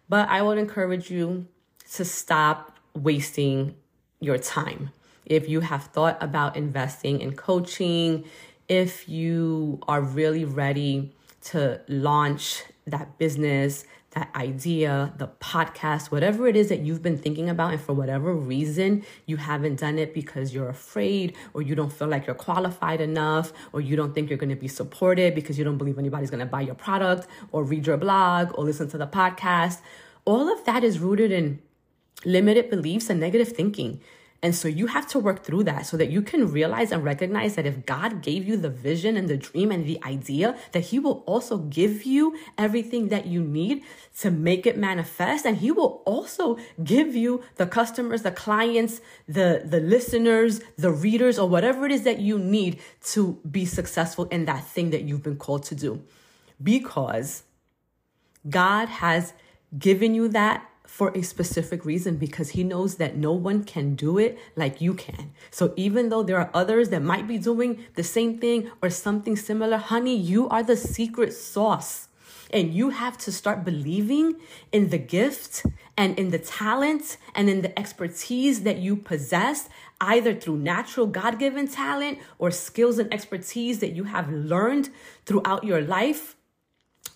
But 0.08 0.30
I 0.30 0.42
would 0.42 0.58
encourage 0.58 1.12
you 1.12 1.48
to 1.94 2.06
stop 2.06 2.78
wasting 2.94 3.76
your 4.22 4.38
time. 4.38 4.92
If 5.26 5.50
you 5.50 5.62
have 5.62 5.86
thought 5.86 6.18
about 6.22 6.56
investing 6.56 7.20
in 7.20 7.36
coaching, 7.36 8.24
if 8.68 9.08
you 9.10 9.80
are 9.88 10.02
really 10.02 10.46
ready 10.46 11.16
to 11.42 11.82
launch 11.88 12.64
that 12.86 13.18
business, 13.18 13.86
that 14.12 14.30
idea, 14.36 15.14
the 15.18 15.28
podcast, 15.28 16.12
whatever 16.12 16.48
it 16.48 16.56
is 16.56 16.70
that 16.70 16.80
you've 16.80 17.02
been 17.02 17.18
thinking 17.18 17.50
about, 17.50 17.72
and 17.72 17.82
for 17.82 17.94
whatever 17.94 18.34
reason 18.34 19.04
you 19.26 19.38
haven't 19.38 19.80
done 19.80 19.98
it 19.98 20.14
because 20.14 20.54
you're 20.54 20.70
afraid, 20.70 21.36
or 21.54 21.62
you 21.62 21.76
don't 21.76 21.92
feel 21.92 22.08
like 22.08 22.28
you're 22.28 22.36
qualified 22.36 23.02
enough, 23.02 23.52
or 23.74 23.82
you 23.82 23.96
don't 23.96 24.14
think 24.14 24.30
you're 24.30 24.38
going 24.38 24.50
to 24.50 24.56
be 24.56 24.68
supported 24.68 25.34
because 25.34 25.58
you 25.58 25.64
don't 25.64 25.78
believe 25.78 25.98
anybody's 25.98 26.30
going 26.30 26.40
to 26.40 26.46
buy 26.46 26.62
your 26.62 26.76
product, 26.76 27.28
or 27.52 27.64
read 27.64 27.88
your 27.88 27.98
blog, 27.98 28.52
or 28.58 28.64
listen 28.64 28.88
to 28.88 28.98
the 28.98 29.08
podcast, 29.08 29.80
all 30.26 30.52
of 30.52 30.64
that 30.66 30.84
is 30.84 31.00
rooted 31.00 31.32
in 31.32 31.60
limited 32.24 32.70
beliefs 32.70 33.10
and 33.10 33.20
negative 33.20 33.50
thinking. 33.50 34.00
And 34.44 34.54
so 34.54 34.68
you 34.68 34.88
have 34.88 35.08
to 35.08 35.20
work 35.20 35.44
through 35.46 35.64
that 35.64 35.86
so 35.86 35.96
that 35.96 36.12
you 36.12 36.22
can 36.22 36.52
realize 36.52 36.92
and 36.92 37.02
recognize 37.02 37.56
that 37.56 37.66
if 37.66 37.86
God 37.86 38.22
gave 38.22 38.46
you 38.46 38.58
the 38.58 38.70
vision 38.70 39.16
and 39.16 39.30
the 39.30 39.38
dream 39.38 39.72
and 39.72 39.86
the 39.86 40.04
idea, 40.04 40.58
that 40.74 40.82
He 40.82 41.00
will 41.00 41.24
also 41.26 41.60
give 41.60 42.04
you 42.04 42.38
everything 42.58 43.08
that 43.08 43.26
you 43.26 43.42
need 43.42 43.84
to 44.20 44.30
make 44.30 44.68
it 44.68 44.78
manifest. 44.78 45.46
And 45.46 45.58
He 45.58 45.72
will 45.72 46.04
also 46.06 46.58
give 46.84 47.16
you 47.16 47.42
the 47.56 47.66
customers, 47.66 48.24
the 48.24 48.32
clients, 48.32 49.00
the, 49.30 49.64
the 49.64 49.80
listeners, 49.80 50.60
the 50.78 50.92
readers, 50.92 51.40
or 51.40 51.48
whatever 51.48 51.86
it 51.86 51.94
is 51.94 52.04
that 52.04 52.20
you 52.20 52.38
need 52.38 52.82
to 53.14 53.40
be 53.50 53.64
successful 53.64 54.26
in 54.26 54.44
that 54.44 54.66
thing 54.66 54.90
that 54.90 55.04
you've 55.04 55.24
been 55.24 55.38
called 55.38 55.64
to 55.64 55.76
do. 55.76 56.04
Because 56.62 57.44
God 58.50 58.90
has 58.90 59.32
given 59.80 60.14
you 60.14 60.28
that 60.28 60.70
for 60.94 61.10
a 61.16 61.24
specific 61.24 61.86
reason 61.86 62.18
because 62.18 62.52
he 62.52 62.64
knows 62.64 62.98
that 62.98 63.18
no 63.18 63.32
one 63.32 63.64
can 63.64 63.96
do 63.96 64.20
it 64.20 64.38
like 64.56 64.80
you 64.80 64.94
can. 64.94 65.32
So 65.50 65.74
even 65.76 66.10
though 66.10 66.22
there 66.22 66.38
are 66.38 66.52
others 66.54 66.90
that 66.90 67.02
might 67.02 67.28
be 67.28 67.40
doing 67.40 67.84
the 67.96 68.04
same 68.04 68.38
thing 68.38 68.70
or 68.80 68.92
something 68.92 69.36
similar, 69.36 69.78
honey, 69.78 70.16
you 70.16 70.48
are 70.50 70.62
the 70.62 70.78
secret 70.78 71.34
sauce. 71.34 72.10
And 72.52 72.76
you 72.76 72.92
have 72.92 73.18
to 73.26 73.32
start 73.32 73.66
believing 73.66 74.36
in 74.72 74.90
the 74.90 75.00
gift 75.00 75.66
and 75.98 76.16
in 76.20 76.30
the 76.30 76.38
talent 76.38 77.18
and 77.34 77.50
in 77.50 77.64
the 77.64 77.74
expertise 77.80 78.62
that 78.62 78.78
you 78.78 78.96
possess, 78.96 79.70
either 80.00 80.36
through 80.36 80.58
natural 80.58 81.08
God 81.08 81.40
given 81.40 81.68
talent 81.68 82.20
or 82.38 82.52
skills 82.52 83.00
and 83.00 83.12
expertise 83.12 83.80
that 83.80 83.94
you 83.94 84.04
have 84.04 84.32
learned 84.32 84.92
throughout 85.26 85.64
your 85.64 85.82
life. 85.82 86.36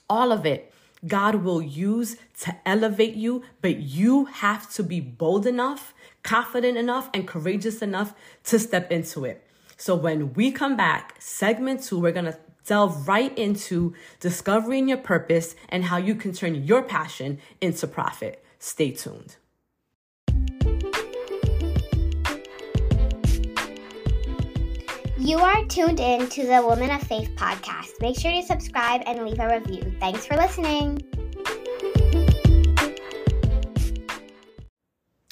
All 0.09 0.31
of 0.31 0.47
it 0.47 0.73
God 1.05 1.35
will 1.35 1.61
use 1.61 2.17
to 2.41 2.55
elevate 2.65 3.15
you, 3.15 3.43
but 3.61 3.77
you 3.77 4.25
have 4.25 4.71
to 4.73 4.83
be 4.83 4.99
bold 4.99 5.45
enough, 5.45 5.93
confident 6.23 6.77
enough, 6.77 7.09
and 7.13 7.27
courageous 7.27 7.81
enough 7.81 8.13
to 8.45 8.57
step 8.57 8.91
into 8.91 9.25
it. 9.25 9.45
So 9.77 9.95
when 9.95 10.33
we 10.33 10.51
come 10.51 10.75
back, 10.75 11.15
segment 11.19 11.83
two, 11.83 11.99
we're 11.99 12.11
going 12.11 12.25
to 12.25 12.37
delve 12.65 13.07
right 13.07 13.35
into 13.37 13.93
discovering 14.19 14.89
your 14.89 14.97
purpose 14.97 15.55
and 15.69 15.85
how 15.85 15.97
you 15.97 16.15
can 16.15 16.33
turn 16.33 16.63
your 16.65 16.81
passion 16.81 17.39
into 17.61 17.87
profit. 17.87 18.43
Stay 18.59 18.91
tuned. 18.91 19.37
You 25.19 25.39
are 25.39 25.65
tuned 25.65 25.99
in 25.99 26.29
to 26.29 26.45
the 26.45 26.61
Woman 26.61 26.91
of 26.91 27.01
Faith 27.01 27.31
podcast. 27.35 27.99
Make 28.01 28.19
sure 28.19 28.31
to 28.31 28.43
subscribe 28.43 29.01
and 29.07 29.25
leave 29.25 29.39
a 29.39 29.59
review. 29.59 29.91
Thanks 29.99 30.27
for 30.27 30.35
listening. 30.37 31.01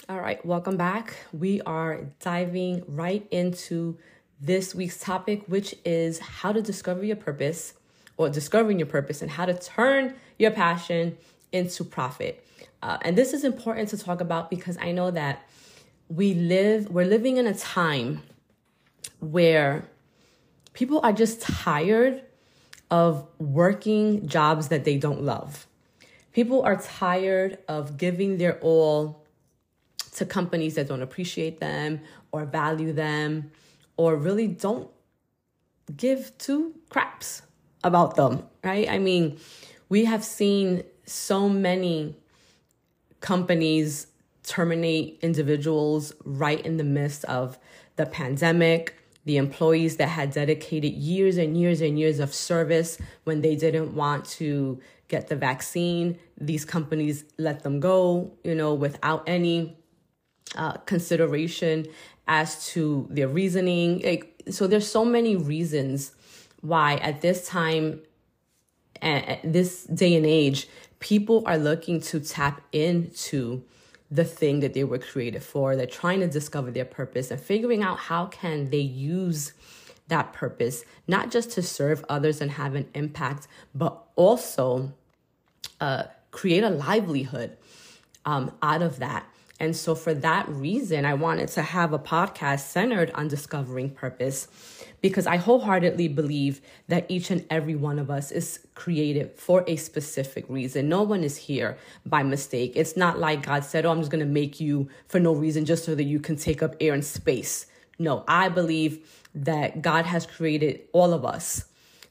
All 0.09 0.19
right, 0.19 0.43
welcome 0.43 0.75
back. 0.75 1.15
We 1.31 1.61
are 1.61 2.01
diving 2.19 2.83
right 2.87 3.27
into 3.29 3.99
this 4.41 4.73
week's 4.73 4.99
topic, 4.99 5.43
which 5.45 5.75
is 5.85 6.17
how 6.17 6.51
to 6.51 6.63
discover 6.63 7.05
your 7.05 7.15
purpose 7.15 7.75
or 8.17 8.27
discovering 8.29 8.79
your 8.79 8.87
purpose 8.87 9.21
and 9.21 9.29
how 9.29 9.45
to 9.45 9.53
turn 9.53 10.15
your 10.39 10.49
passion 10.49 11.15
into 11.51 11.83
profit. 11.83 12.43
Uh, 12.81 12.97
and 13.03 13.15
this 13.15 13.33
is 13.33 13.43
important 13.43 13.89
to 13.89 13.99
talk 13.99 14.19
about 14.19 14.49
because 14.49 14.79
I 14.81 14.93
know 14.93 15.11
that 15.11 15.47
we 16.09 16.33
live, 16.33 16.89
we're 16.89 17.05
living 17.05 17.37
in 17.37 17.45
a 17.45 17.53
time 17.53 18.23
where 19.19 19.87
people 20.73 20.99
are 21.03 21.13
just 21.13 21.41
tired 21.41 22.23
of 22.91 23.27
working 23.39 24.27
jobs 24.27 24.67
that 24.67 24.83
they 24.83 24.97
don't 24.97 25.23
love. 25.23 25.67
People 26.33 26.63
are 26.63 26.75
tired 26.75 27.57
of 27.67 27.97
giving 27.97 28.37
their 28.37 28.59
all 28.59 29.25
to 30.13 30.25
companies 30.25 30.75
that 30.75 30.87
don't 30.87 31.01
appreciate 31.01 31.59
them 31.59 32.01
or 32.31 32.45
value 32.45 32.93
them 32.93 33.51
or 33.97 34.15
really 34.15 34.47
don't 34.47 34.89
give 35.95 36.37
two 36.37 36.73
craps 36.89 37.41
about 37.83 38.15
them, 38.15 38.43
right? 38.63 38.89
I 38.89 38.97
mean, 38.97 39.37
we 39.89 40.05
have 40.05 40.23
seen 40.23 40.83
so 41.05 41.47
many 41.47 42.15
companies 43.19 44.07
terminate 44.43 45.19
individuals 45.21 46.13
right 46.23 46.63
in 46.65 46.77
the 46.77 46.83
midst 46.83 47.25
of 47.25 47.57
the 47.95 48.05
pandemic 48.05 48.95
the 49.25 49.37
employees 49.37 49.97
that 49.97 50.09
had 50.09 50.31
dedicated 50.31 50.93
years 50.93 51.37
and 51.37 51.57
years 51.59 51.81
and 51.81 51.97
years 51.97 52.19
of 52.19 52.31
service 52.31 52.99
when 53.23 53.41
they 53.41 53.55
didn't 53.55 53.95
want 53.95 54.23
to 54.25 54.79
get 55.07 55.27
the 55.27 55.35
vaccine 55.35 56.17
these 56.39 56.65
companies 56.65 57.23
let 57.37 57.63
them 57.63 57.79
go 57.79 58.31
you 58.43 58.55
know 58.55 58.73
without 58.73 59.23
any 59.27 59.77
uh, 60.55 60.73
consideration 60.85 61.85
as 62.27 62.67
to 62.67 63.07
their 63.09 63.27
reasoning. 63.27 64.01
Like, 64.03 64.43
so 64.49 64.67
there's 64.67 64.89
so 64.89 65.05
many 65.05 65.35
reasons 65.35 66.13
why 66.61 66.95
at 66.95 67.21
this 67.21 67.47
time 67.47 68.01
at 69.01 69.41
this 69.43 69.83
day 69.83 70.15
and 70.15 70.25
age, 70.25 70.67
people 70.99 71.43
are 71.45 71.57
looking 71.57 71.99
to 71.99 72.19
tap 72.19 72.61
into 72.71 73.63
the 74.11 74.23
thing 74.23 74.59
that 74.59 74.73
they 74.73 74.83
were 74.83 74.99
created 74.99 75.43
for. 75.43 75.75
They're 75.75 75.85
trying 75.85 76.19
to 76.19 76.27
discover 76.27 76.71
their 76.71 76.85
purpose 76.85 77.31
and 77.31 77.39
figuring 77.39 77.83
out 77.83 77.97
how 77.97 78.27
can 78.27 78.69
they 78.69 78.79
use 78.79 79.53
that 80.07 80.33
purpose, 80.33 80.83
not 81.07 81.31
just 81.31 81.51
to 81.51 81.61
serve 81.61 82.05
others 82.07 82.41
and 82.41 82.51
have 82.51 82.75
an 82.75 82.87
impact, 82.93 83.47
but 83.73 84.03
also 84.15 84.93
uh, 85.81 86.03
create 86.31 86.63
a 86.63 86.69
livelihood 86.69 87.57
um, 88.25 88.51
out 88.61 88.81
of 88.81 88.99
that. 88.99 89.25
And 89.59 89.75
so, 89.75 89.95
for 89.95 90.13
that 90.13 90.49
reason, 90.49 91.05
I 91.05 91.13
wanted 91.13 91.47
to 91.49 91.61
have 91.61 91.93
a 91.93 91.99
podcast 91.99 92.61
centered 92.61 93.11
on 93.11 93.29
discovering 93.29 93.89
purpose 93.89 94.49
because 95.01 95.27
I 95.27 95.37
wholeheartedly 95.37 96.09
believe 96.09 96.59
that 96.89 97.05
each 97.07 97.31
and 97.31 97.45
every 97.49 97.75
one 97.75 97.97
of 97.97 98.09
us 98.09 98.31
is 98.31 98.59
created 98.75 99.31
for 99.37 99.63
a 99.65 99.77
specific 99.77 100.45
reason. 100.49 100.89
No 100.89 101.03
one 101.03 101.23
is 101.23 101.37
here 101.37 101.77
by 102.05 102.21
mistake. 102.23 102.73
It's 102.75 102.97
not 102.97 103.19
like 103.19 103.45
God 103.45 103.63
said, 103.63 103.85
Oh, 103.85 103.91
I'm 103.91 103.99
just 103.99 104.11
going 104.11 104.25
to 104.25 104.31
make 104.31 104.59
you 104.59 104.89
for 105.07 105.19
no 105.19 105.33
reason 105.33 105.63
just 105.63 105.85
so 105.85 105.95
that 105.95 106.03
you 106.03 106.19
can 106.19 106.35
take 106.35 106.61
up 106.61 106.75
air 106.81 106.93
and 106.93 107.05
space. 107.05 107.67
No, 107.97 108.25
I 108.27 108.49
believe 108.49 109.23
that 109.33 109.81
God 109.81 110.05
has 110.05 110.25
created 110.25 110.81
all 110.91 111.13
of 111.13 111.23
us 111.23 111.65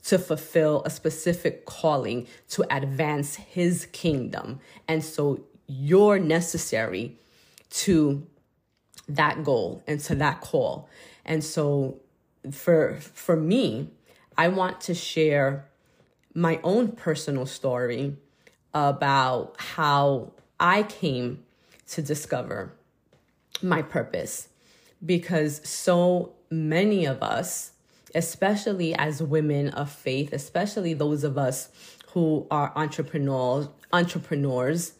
to 0.04 0.18
fulfill 0.18 0.82
a 0.84 0.90
specific 0.90 1.66
calling 1.66 2.26
to 2.50 2.64
advance 2.74 3.36
his 3.36 3.86
kingdom. 3.86 4.60
And 4.88 5.04
so 5.04 5.40
you're 5.66 6.18
necessary 6.18 7.18
to 7.74 8.26
that 9.08 9.44
goal 9.44 9.82
and 9.86 10.00
to 10.00 10.14
that 10.14 10.40
call. 10.40 10.88
And 11.24 11.42
so 11.42 12.00
for 12.50 12.98
for 13.00 13.36
me, 13.36 13.90
I 14.36 14.48
want 14.48 14.80
to 14.82 14.94
share 14.94 15.68
my 16.34 16.60
own 16.62 16.92
personal 16.92 17.46
story 17.46 18.16
about 18.72 19.54
how 19.58 20.32
I 20.58 20.82
came 20.82 21.44
to 21.88 22.02
discover 22.02 22.72
my 23.62 23.82
purpose 23.82 24.48
because 25.04 25.66
so 25.68 26.32
many 26.50 27.04
of 27.04 27.22
us, 27.22 27.72
especially 28.14 28.94
as 28.94 29.22
women 29.22 29.68
of 29.70 29.90
faith, 29.90 30.32
especially 30.32 30.94
those 30.94 31.24
of 31.24 31.38
us 31.38 31.68
who 32.08 32.46
are 32.50 32.72
entrepreneurs, 32.74 33.68
entrepreneurs, 33.92 34.92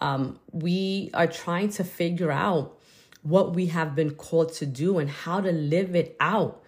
um, 0.00 0.38
we 0.52 1.10
are 1.14 1.26
trying 1.26 1.70
to 1.70 1.84
figure 1.84 2.32
out 2.32 2.78
what 3.22 3.54
we 3.54 3.66
have 3.66 3.94
been 3.94 4.10
called 4.10 4.52
to 4.52 4.66
do 4.66 4.98
and 4.98 5.08
how 5.08 5.40
to 5.40 5.50
live 5.50 5.94
it 5.94 6.16
out, 6.20 6.62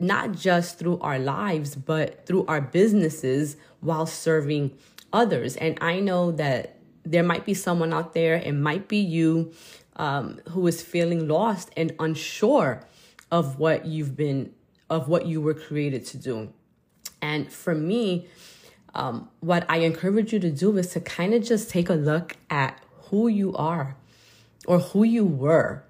not 0.00 0.32
just 0.32 0.78
through 0.78 0.98
our 1.00 1.18
lives, 1.18 1.76
but 1.76 2.26
through 2.26 2.44
our 2.46 2.60
businesses 2.60 3.56
while 3.80 4.06
serving 4.06 4.76
others. 5.12 5.56
And 5.56 5.78
I 5.80 6.00
know 6.00 6.32
that 6.32 6.76
there 7.04 7.22
might 7.22 7.44
be 7.44 7.54
someone 7.54 7.92
out 7.92 8.14
there, 8.14 8.34
it 8.34 8.52
might 8.52 8.88
be 8.88 8.98
you, 8.98 9.52
um, 9.96 10.40
who 10.50 10.66
is 10.66 10.82
feeling 10.82 11.28
lost 11.28 11.70
and 11.76 11.92
unsure 11.98 12.84
of 13.30 13.58
what 13.58 13.86
you've 13.86 14.16
been, 14.16 14.52
of 14.90 15.08
what 15.08 15.26
you 15.26 15.40
were 15.40 15.54
created 15.54 16.04
to 16.06 16.16
do. 16.16 16.52
And 17.20 17.52
for 17.52 17.74
me, 17.74 18.26
um, 18.94 19.28
what 19.40 19.64
I 19.68 19.78
encourage 19.78 20.32
you 20.32 20.38
to 20.40 20.50
do 20.50 20.76
is 20.76 20.88
to 20.88 21.00
kind 21.00 21.34
of 21.34 21.42
just 21.42 21.70
take 21.70 21.88
a 21.88 21.94
look 21.94 22.36
at 22.50 22.80
who 23.08 23.28
you 23.28 23.54
are 23.56 23.96
or 24.66 24.78
who 24.78 25.02
you 25.04 25.24
were 25.24 25.82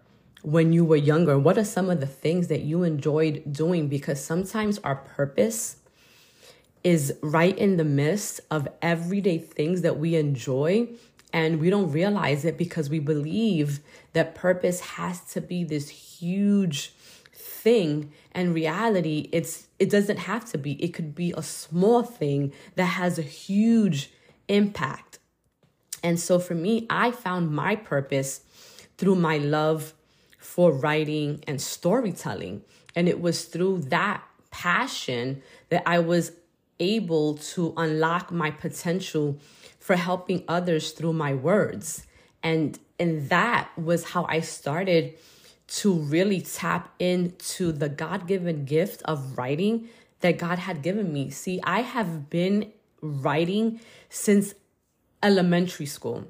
when 0.43 0.73
you 0.73 0.85
were 0.85 0.97
younger. 0.97 1.39
What 1.39 1.59
are 1.59 1.65
some 1.65 1.91
of 1.91 2.01
the 2.01 2.07
things 2.07 2.49
that 2.49 2.63
you 2.63 2.83
enjoyed 2.83 3.53
doing? 3.53 3.89
Because 3.89 4.23
sometimes 4.25 4.79
our 4.79 4.97
purpose 4.97 5.77
is 6.85 7.15
right 7.23 7.57
in 7.57 7.77
the 7.77 7.85
midst 7.85 8.41
of 8.51 8.69
everyday 8.81 9.39
things 9.39 9.83
that 9.83 9.99
we 9.99 10.17
enjoy 10.17 10.89
and 11.33 11.61
we 11.61 11.71
don't 11.71 11.91
realize 11.91 12.45
it 12.45 12.59
because 12.59 12.91
we 12.91 12.99
believe 12.99 13.81
that 14.13 14.35
purpose 14.35 14.81
has 14.81 15.21
to 15.21 15.41
be 15.41 15.65
this 15.65 15.89
huge 15.89 16.93
thing 17.33 18.13
and 18.33 18.55
reality 18.55 19.29
it's 19.33 19.69
it 19.83 19.91
doesn't 19.91 20.19
have 20.19 20.45
to 20.53 20.59
be. 20.59 20.75
It 20.75 20.95
could 20.95 21.13
be 21.13 21.35
a 21.37 21.43
small 21.43 22.05
thing 22.05 22.53
that 22.77 22.85
has 22.85 23.19
a 23.19 23.23
huge 23.23 24.13
impact. 24.47 25.19
And 26.05 26.21
so 26.21 26.39
for 26.39 26.55
me 26.55 26.87
i 26.89 27.11
found 27.11 27.51
my 27.51 27.75
purpose 27.75 28.43
through 28.97 29.17
my 29.17 29.39
love 29.39 29.93
for 30.39 30.71
writing 30.71 31.43
and 31.49 31.61
storytelling. 31.61 32.63
And 32.95 33.09
it 33.09 33.21
was 33.21 33.47
through 33.47 33.79
that 33.97 34.23
passion 34.53 35.43
that 35.71 35.83
i 35.85 35.99
was 35.99 36.31
able 36.79 37.35
to 37.55 37.75
unlock 37.77 38.31
my 38.31 38.53
potential 38.53 39.41
for 39.81 39.97
helping 39.97 40.45
others 40.47 40.93
through 40.93 41.15
my 41.15 41.35
words. 41.35 42.07
And 42.41 42.79
and 43.01 43.29
that 43.31 43.69
was 43.77 44.05
how 44.13 44.27
i 44.29 44.39
started 44.39 45.19
to 45.77 45.95
really 45.95 46.41
tap 46.43 46.93
into 46.99 47.73
the 47.73 47.89
God 47.89 48.27
given 48.27 48.65
gift 48.67 49.03
of 49.05 49.39
writing 49.39 49.89
that 50.21 50.39
God 50.39 50.59
had 50.59 50.83
given 50.83 51.13
me. 51.13 51.31
See, 51.31 51.61
I 51.65 51.81
have 51.81 52.29
been 52.29 52.73
writing 53.01 53.81
since 54.11 54.55
elementary 55.23 55.87
school. 55.87 56.27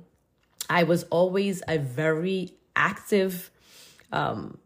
I 0.70 0.84
was 0.84 1.02
always 1.04 1.60
a 1.66 1.78
very 1.78 2.52
active 2.76 3.50
um, 4.12 4.58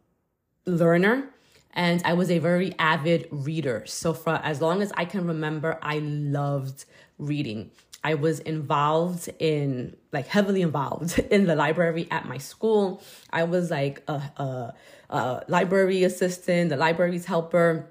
learner 0.67 1.31
and 1.73 2.03
I 2.05 2.13
was 2.13 2.31
a 2.31 2.39
very 2.39 2.75
avid 2.79 3.29
reader. 3.31 3.83
So, 3.87 4.13
for 4.13 4.41
as 4.43 4.61
long 4.61 4.83
as 4.83 4.93
I 4.97 5.05
can 5.05 5.27
remember, 5.27 5.79
I 5.83 5.99
loved 5.99 6.85
reading. 7.19 7.71
I 8.07 8.15
was 8.15 8.39
involved 8.39 9.29
in, 9.41 9.97
like, 10.13 10.29
heavily 10.29 10.63
involved 10.63 11.19
in 11.35 11.49
the 11.49 11.57
library 11.57 12.07
at 12.13 12.25
my 12.29 12.39
school. 12.39 13.03
I 13.33 13.43
was 13.43 13.69
like 13.73 14.05
a, 14.07 14.23
a, 14.37 14.75
a 15.11 15.45
library 15.49 16.05
assistant, 16.05 16.71
the 16.71 16.77
library's 16.77 17.25
helper. 17.25 17.91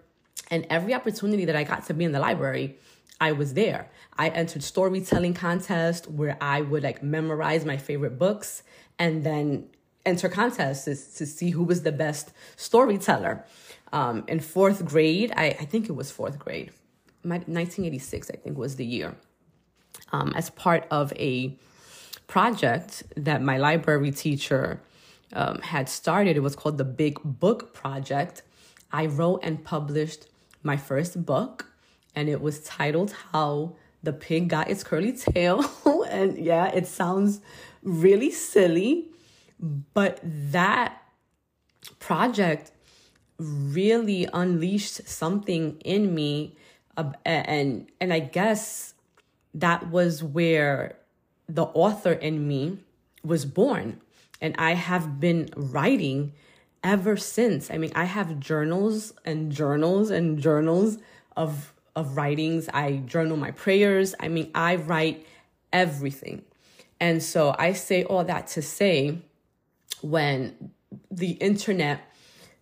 And 0.50 0.66
every 0.70 0.94
opportunity 0.94 1.44
that 1.44 1.58
I 1.58 1.66
got 1.66 1.86
to 1.88 1.94
be 1.94 2.06
in 2.06 2.14
the 2.14 2.22
library, 2.22 2.78
I 3.20 3.34
was 3.34 3.56
there. 3.56 3.90
I 4.18 4.30
entered 4.30 4.64
storytelling 4.64 5.34
contests 5.34 6.08
where 6.08 6.38
I 6.40 6.62
would 6.62 6.84
like 6.84 7.04
memorize 7.04 7.66
my 7.66 7.76
favorite 7.76 8.18
books 8.18 8.64
and 8.98 9.26
then 9.26 9.68
enter 10.06 10.30
contests 10.30 10.86
to, 10.86 10.96
to 11.18 11.26
see 11.26 11.50
who 11.50 11.64
was 11.64 11.84
the 11.84 11.92
best 11.92 12.32
storyteller. 12.56 13.44
Um, 13.92 14.24
in 14.30 14.40
fourth 14.40 14.86
grade, 14.86 15.34
I, 15.36 15.48
I 15.48 15.66
think 15.66 15.90
it 15.90 15.94
was 15.94 16.10
fourth 16.10 16.40
grade, 16.40 16.72
1986, 17.24 18.32
I 18.34 18.38
think 18.38 18.58
was 18.58 18.78
the 18.78 18.86
year 18.86 19.18
um, 20.12 20.34
as 20.36 20.50
part 20.50 20.86
of 20.92 21.14
a 21.14 21.58
project 22.28 23.04
that 23.16 23.42
my 23.42 23.58
library 23.58 24.12
teacher 24.12 24.82
um, 25.34 25.60
had 25.60 25.90
started. 25.90 26.38
It 26.38 26.42
was 26.42 26.56
called 26.56 26.78
the 26.78 26.86
Big 26.86 27.20
Book 27.24 27.74
Project. 27.74 28.42
I 28.92 29.06
wrote 29.06 29.42
and 29.44 29.64
published 29.64 30.28
my 30.64 30.78
first 30.78 31.26
book, 31.26 31.72
and 32.16 32.30
it 32.30 32.42
was 32.42 32.62
titled 32.64 33.14
How 33.32 33.76
the 34.02 34.14
Pig 34.14 34.50
Got 34.50 34.70
Its 34.70 34.84
Curly 34.84 35.14
Tail. 35.14 35.64
and 36.10 36.38
yeah, 36.38 36.68
it 36.68 36.88
sounds 36.88 37.42
really 37.84 38.32
silly, 38.32 39.08
but 39.60 40.20
that 40.24 41.02
project 42.00 42.72
really 43.38 44.28
unleashed 44.34 45.08
something 45.08 45.78
in 45.84 46.16
me 46.16 46.56
uh, 46.98 47.12
and 47.26 47.88
and 48.00 48.14
I 48.14 48.20
guess 48.20 48.95
that 49.56 49.90
was 49.90 50.22
where 50.22 50.98
the 51.48 51.64
author 51.64 52.12
in 52.12 52.48
me 52.48 52.78
was 53.24 53.46
born. 53.46 54.02
And 54.42 54.54
I 54.58 54.74
have 54.74 55.20
been 55.20 55.50
writing 55.56 56.34
ever 56.84 57.18
since. 57.18 57.72
I 57.72 57.78
mean, 57.78 57.92
I 57.96 58.06
have 58.06 58.40
journals 58.40 59.14
and 59.26 59.52
journals 59.52 60.12
and 60.12 60.40
journals 60.40 61.00
of 61.36 61.74
of 61.96 62.18
writings. 62.18 62.68
I 62.74 62.98
journal 63.06 63.38
my 63.38 63.52
prayers. 63.52 64.14
I 64.20 64.28
mean, 64.28 64.52
I 64.54 64.76
write 64.76 65.26
everything. 65.72 66.44
And 67.00 67.24
so 67.24 67.56
I 67.58 67.72
say 67.72 68.04
all 68.04 68.26
that 68.26 68.48
to 68.48 68.62
say 68.62 69.20
when 70.02 70.72
the 71.10 71.32
internet 71.32 72.02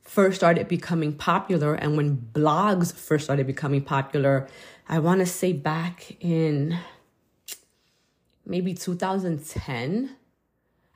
first 0.02 0.38
started 0.38 0.68
becoming 0.68 1.14
popular 1.14 1.74
and 1.74 1.98
when 1.98 2.18
blogs 2.18 2.94
first 2.94 3.24
started 3.24 3.48
becoming 3.48 3.82
popular, 3.82 4.48
I 4.88 5.00
want 5.00 5.22
to 5.22 5.26
say 5.26 5.54
back 5.54 6.18
in 6.20 6.78
maybe 8.46 8.74
2010. 8.74 10.16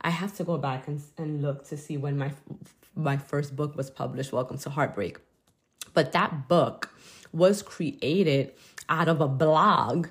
I 0.01 0.09
have 0.09 0.35
to 0.37 0.43
go 0.43 0.57
back 0.57 0.87
and, 0.87 1.01
and 1.17 1.41
look 1.41 1.67
to 1.69 1.77
see 1.77 1.97
when 1.97 2.17
my 2.17 2.31
my 2.95 3.15
first 3.15 3.55
book 3.55 3.77
was 3.77 3.89
published, 3.89 4.33
Welcome 4.33 4.57
to 4.59 4.69
Heartbreak. 4.71 5.19
But 5.93 6.11
that 6.11 6.47
book 6.47 6.93
was 7.31 7.61
created 7.61 8.53
out 8.89 9.07
of 9.07 9.21
a 9.21 9.27
blog 9.27 10.07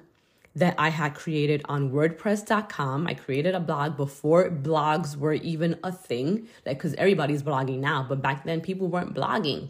that 0.55 0.75
I 0.79 0.89
had 0.89 1.15
created 1.15 1.63
on 1.69 1.91
WordPress.com. 1.91 3.07
I 3.07 3.15
created 3.15 3.55
a 3.55 3.61
blog 3.61 3.97
before 3.97 4.51
blogs 4.51 5.17
were 5.17 5.35
even 5.35 5.79
a 5.85 5.93
thing, 5.93 6.49
like 6.65 6.79
because 6.79 6.95
everybody's 6.95 7.43
blogging 7.43 7.81
now, 7.81 8.07
but 8.09 8.23
back 8.23 8.45
then 8.45 8.61
people 8.63 8.89
weren't 8.89 9.15
blogging 9.15 9.69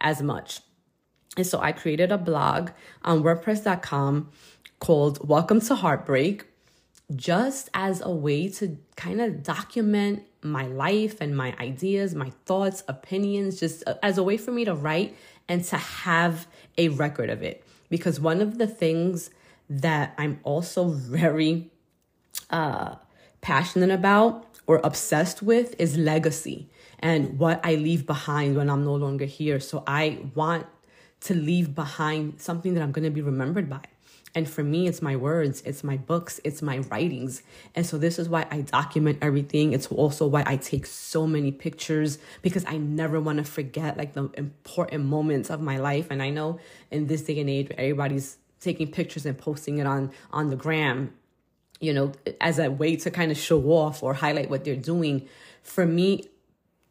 as 0.00 0.22
much. 0.22 0.60
And 1.38 1.46
so 1.46 1.60
I 1.60 1.70
created 1.70 2.10
a 2.10 2.18
blog 2.18 2.70
on 3.02 3.22
WordPress.com 3.22 4.28
called 4.80 5.26
Welcome 5.26 5.60
to 5.60 5.76
Heartbreak, 5.76 6.46
just 7.14 7.70
as 7.72 8.00
a 8.00 8.10
way 8.10 8.48
to 8.48 8.76
kind 8.96 9.20
of 9.20 9.44
document 9.44 10.24
my 10.42 10.66
life 10.66 11.20
and 11.20 11.36
my 11.36 11.54
ideas, 11.60 12.12
my 12.12 12.32
thoughts, 12.44 12.82
opinions, 12.88 13.60
just 13.60 13.84
as 14.02 14.18
a 14.18 14.22
way 14.24 14.36
for 14.36 14.50
me 14.50 14.64
to 14.64 14.74
write 14.74 15.16
and 15.48 15.62
to 15.66 15.76
have 15.76 16.48
a 16.76 16.88
record 16.88 17.30
of 17.30 17.44
it. 17.44 17.64
Because 17.88 18.18
one 18.18 18.40
of 18.40 18.58
the 18.58 18.66
things 18.66 19.30
that 19.70 20.14
I'm 20.18 20.40
also 20.42 20.88
very 20.88 21.70
uh, 22.50 22.96
passionate 23.42 23.92
about 23.92 24.44
or 24.66 24.80
obsessed 24.82 25.40
with 25.40 25.76
is 25.78 25.96
legacy 25.96 26.68
and 26.98 27.38
what 27.38 27.60
I 27.62 27.76
leave 27.76 28.06
behind 28.06 28.56
when 28.56 28.68
I'm 28.68 28.84
no 28.84 28.96
longer 28.96 29.24
here. 29.24 29.60
So 29.60 29.84
I 29.86 30.18
want 30.34 30.66
to 31.22 31.34
leave 31.34 31.74
behind 31.74 32.40
something 32.40 32.74
that 32.74 32.82
I'm 32.82 32.92
going 32.92 33.04
to 33.04 33.10
be 33.10 33.22
remembered 33.22 33.68
by. 33.68 33.80
And 34.34 34.48
for 34.48 34.62
me, 34.62 34.86
it's 34.86 35.00
my 35.02 35.16
words, 35.16 35.62
it's 35.64 35.82
my 35.82 35.96
books, 35.96 36.40
it's 36.44 36.62
my 36.62 36.78
writings. 36.78 37.42
And 37.74 37.84
so 37.84 37.98
this 37.98 38.18
is 38.18 38.28
why 38.28 38.46
I 38.50 38.60
document 38.60 39.18
everything. 39.22 39.72
It's 39.72 39.86
also 39.86 40.26
why 40.26 40.44
I 40.46 40.56
take 40.56 40.86
so 40.86 41.26
many 41.26 41.50
pictures 41.50 42.18
because 42.42 42.64
I 42.66 42.76
never 42.76 43.20
want 43.20 43.38
to 43.38 43.44
forget 43.44 43.96
like 43.96 44.12
the 44.12 44.30
important 44.34 45.04
moments 45.06 45.50
of 45.50 45.60
my 45.60 45.78
life. 45.78 46.08
And 46.10 46.22
I 46.22 46.30
know 46.30 46.60
in 46.90 47.06
this 47.06 47.22
day 47.22 47.40
and 47.40 47.48
age, 47.48 47.70
everybody's 47.70 48.36
taking 48.60 48.90
pictures 48.90 49.24
and 49.24 49.36
posting 49.36 49.78
it 49.78 49.86
on 49.86 50.10
on 50.30 50.50
the 50.50 50.56
gram, 50.56 51.14
you 51.80 51.92
know, 51.92 52.12
as 52.40 52.58
a 52.58 52.70
way 52.70 52.96
to 52.96 53.10
kind 53.10 53.30
of 53.30 53.38
show 53.38 53.62
off 53.70 54.02
or 54.02 54.14
highlight 54.14 54.50
what 54.50 54.64
they're 54.64 54.76
doing. 54.76 55.26
For 55.62 55.86
me, 55.86 56.28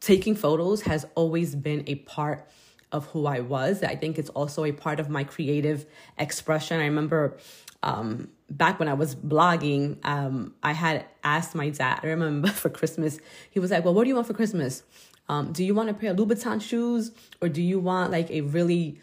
taking 0.00 0.34
photos 0.34 0.82
has 0.82 1.06
always 1.14 1.54
been 1.54 1.84
a 1.86 1.96
part 1.96 2.48
of 2.92 3.06
who 3.06 3.26
I 3.26 3.40
was. 3.40 3.82
I 3.82 3.96
think 3.96 4.18
it's 4.18 4.30
also 4.30 4.64
a 4.64 4.72
part 4.72 5.00
of 5.00 5.08
my 5.08 5.24
creative 5.24 5.86
expression. 6.18 6.80
I 6.80 6.84
remember 6.84 7.36
um, 7.82 8.28
back 8.50 8.78
when 8.78 8.88
I 8.88 8.94
was 8.94 9.14
blogging, 9.14 10.04
um, 10.04 10.54
I 10.62 10.72
had 10.72 11.04
asked 11.22 11.54
my 11.54 11.70
dad, 11.70 12.00
I 12.02 12.08
remember 12.08 12.48
for 12.62 12.70
Christmas, 12.70 13.18
he 13.50 13.60
was 13.60 13.70
like, 13.70 13.84
Well, 13.84 13.94
what 13.94 14.04
do 14.04 14.08
you 14.08 14.14
want 14.14 14.26
for 14.26 14.34
Christmas? 14.34 14.82
Um, 15.28 15.52
do 15.52 15.62
you 15.62 15.74
want 15.74 15.90
a 15.90 15.94
pair 15.94 16.12
of 16.12 16.16
Louboutin 16.16 16.60
shoes 16.60 17.12
or 17.42 17.48
do 17.48 17.62
you 17.62 17.78
want 17.78 18.10
like 18.10 18.30
a 18.30 18.40
really 18.40 19.00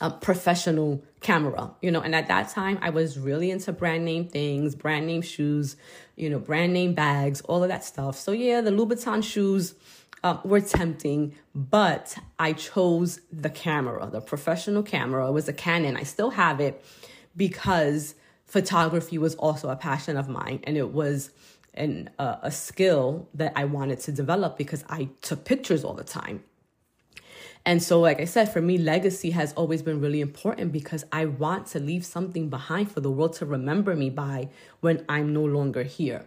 uh, 0.00 0.10
professional 0.10 1.04
camera? 1.20 1.72
You 1.82 1.90
know, 1.90 2.00
and 2.00 2.14
at 2.14 2.28
that 2.28 2.48
time, 2.48 2.78
I 2.80 2.90
was 2.90 3.18
really 3.18 3.50
into 3.50 3.72
brand 3.72 4.06
name 4.06 4.26
things, 4.26 4.74
brand 4.74 5.06
name 5.06 5.20
shoes, 5.20 5.76
you 6.16 6.30
know, 6.30 6.38
brand 6.38 6.72
name 6.72 6.94
bags, 6.94 7.42
all 7.42 7.62
of 7.62 7.68
that 7.68 7.84
stuff. 7.84 8.16
So, 8.16 8.32
yeah, 8.32 8.62
the 8.62 8.70
Louboutin 8.70 9.22
shoes 9.22 9.74
uh, 10.24 10.38
were 10.42 10.60
tempting, 10.60 11.34
but 11.54 12.16
I 12.38 12.54
chose 12.54 13.20
the 13.30 13.50
camera, 13.50 14.08
the 14.10 14.22
professional 14.22 14.82
camera. 14.82 15.28
It 15.28 15.32
was 15.32 15.48
a 15.48 15.52
Canon. 15.52 15.96
I 15.98 16.02
still 16.02 16.30
have 16.30 16.60
it 16.60 16.82
because 17.36 18.14
photography 18.46 19.18
was 19.18 19.34
also 19.34 19.68
a 19.68 19.76
passion 19.76 20.16
of 20.16 20.28
mine, 20.28 20.60
and 20.64 20.78
it 20.78 20.92
was 20.92 21.30
an 21.74 22.08
uh, 22.18 22.36
a 22.42 22.50
skill 22.50 23.28
that 23.34 23.52
I 23.54 23.66
wanted 23.66 24.00
to 24.00 24.12
develop 24.12 24.56
because 24.56 24.82
I 24.88 25.10
took 25.20 25.44
pictures 25.44 25.84
all 25.84 25.94
the 25.94 26.04
time. 26.04 26.42
And 27.66 27.82
so, 27.82 28.00
like 28.00 28.20
I 28.20 28.26
said, 28.26 28.52
for 28.52 28.60
me, 28.60 28.78
legacy 28.78 29.30
has 29.30 29.52
always 29.54 29.82
been 29.82 30.00
really 30.00 30.20
important 30.20 30.72
because 30.72 31.04
I 31.12 31.26
want 31.26 31.66
to 31.68 31.80
leave 31.80 32.04
something 32.04 32.48
behind 32.48 32.90
for 32.90 33.00
the 33.00 33.10
world 33.10 33.34
to 33.34 33.46
remember 33.46 33.94
me 33.94 34.10
by 34.10 34.48
when 34.80 35.04
I'm 35.08 35.32
no 35.32 35.44
longer 35.44 35.82
here. 35.82 36.26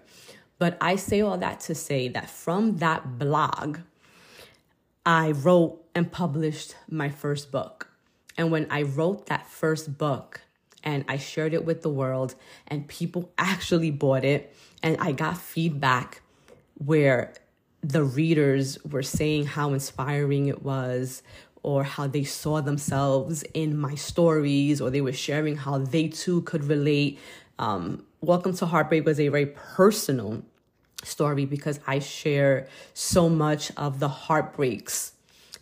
But 0.59 0.77
I 0.81 0.95
say 0.95 1.21
all 1.21 1.37
that 1.37 1.59
to 1.61 1.75
say 1.75 2.07
that 2.09 2.29
from 2.29 2.77
that 2.77 3.19
blog, 3.19 3.79
I 5.05 5.31
wrote 5.31 5.83
and 5.93 6.11
published 6.11 6.75
my 6.89 7.09
first 7.09 7.51
book. 7.51 7.89
And 8.37 8.51
when 8.51 8.67
I 8.69 8.83
wrote 8.83 9.27
that 9.27 9.47
first 9.47 9.97
book 9.97 10.41
and 10.83 11.05
I 11.07 11.17
shared 11.17 11.53
it 11.53 11.65
with 11.65 11.81
the 11.81 11.89
world, 11.89 12.35
and 12.67 12.87
people 12.87 13.31
actually 13.37 13.91
bought 13.91 14.23
it, 14.23 14.55
and 14.83 14.97
I 14.99 15.11
got 15.11 15.37
feedback 15.37 16.21
where 16.77 17.33
the 17.81 18.03
readers 18.03 18.77
were 18.83 19.03
saying 19.03 19.45
how 19.45 19.73
inspiring 19.73 20.47
it 20.47 20.63
was, 20.63 21.23
or 21.63 21.83
how 21.83 22.07
they 22.07 22.23
saw 22.23 22.61
themselves 22.61 23.43
in 23.53 23.77
my 23.77 23.95
stories, 23.95 24.79
or 24.79 24.89
they 24.89 25.01
were 25.01 25.11
sharing 25.11 25.57
how 25.57 25.77
they 25.77 26.07
too 26.07 26.41
could 26.43 26.63
relate. 26.63 27.19
Um, 27.59 28.03
Welcome 28.21 28.55
to 28.57 28.65
Heartbreak 28.65 29.05
was 29.05 29.19
a 29.19 29.27
very 29.29 29.45
personal 29.45 30.43
story 31.03 31.45
because 31.45 31.79
I 31.87 31.99
share 31.99 32.67
so 32.93 33.29
much 33.29 33.71
of 33.77 33.99
the 33.99 34.07
heartbreaks 34.07 35.13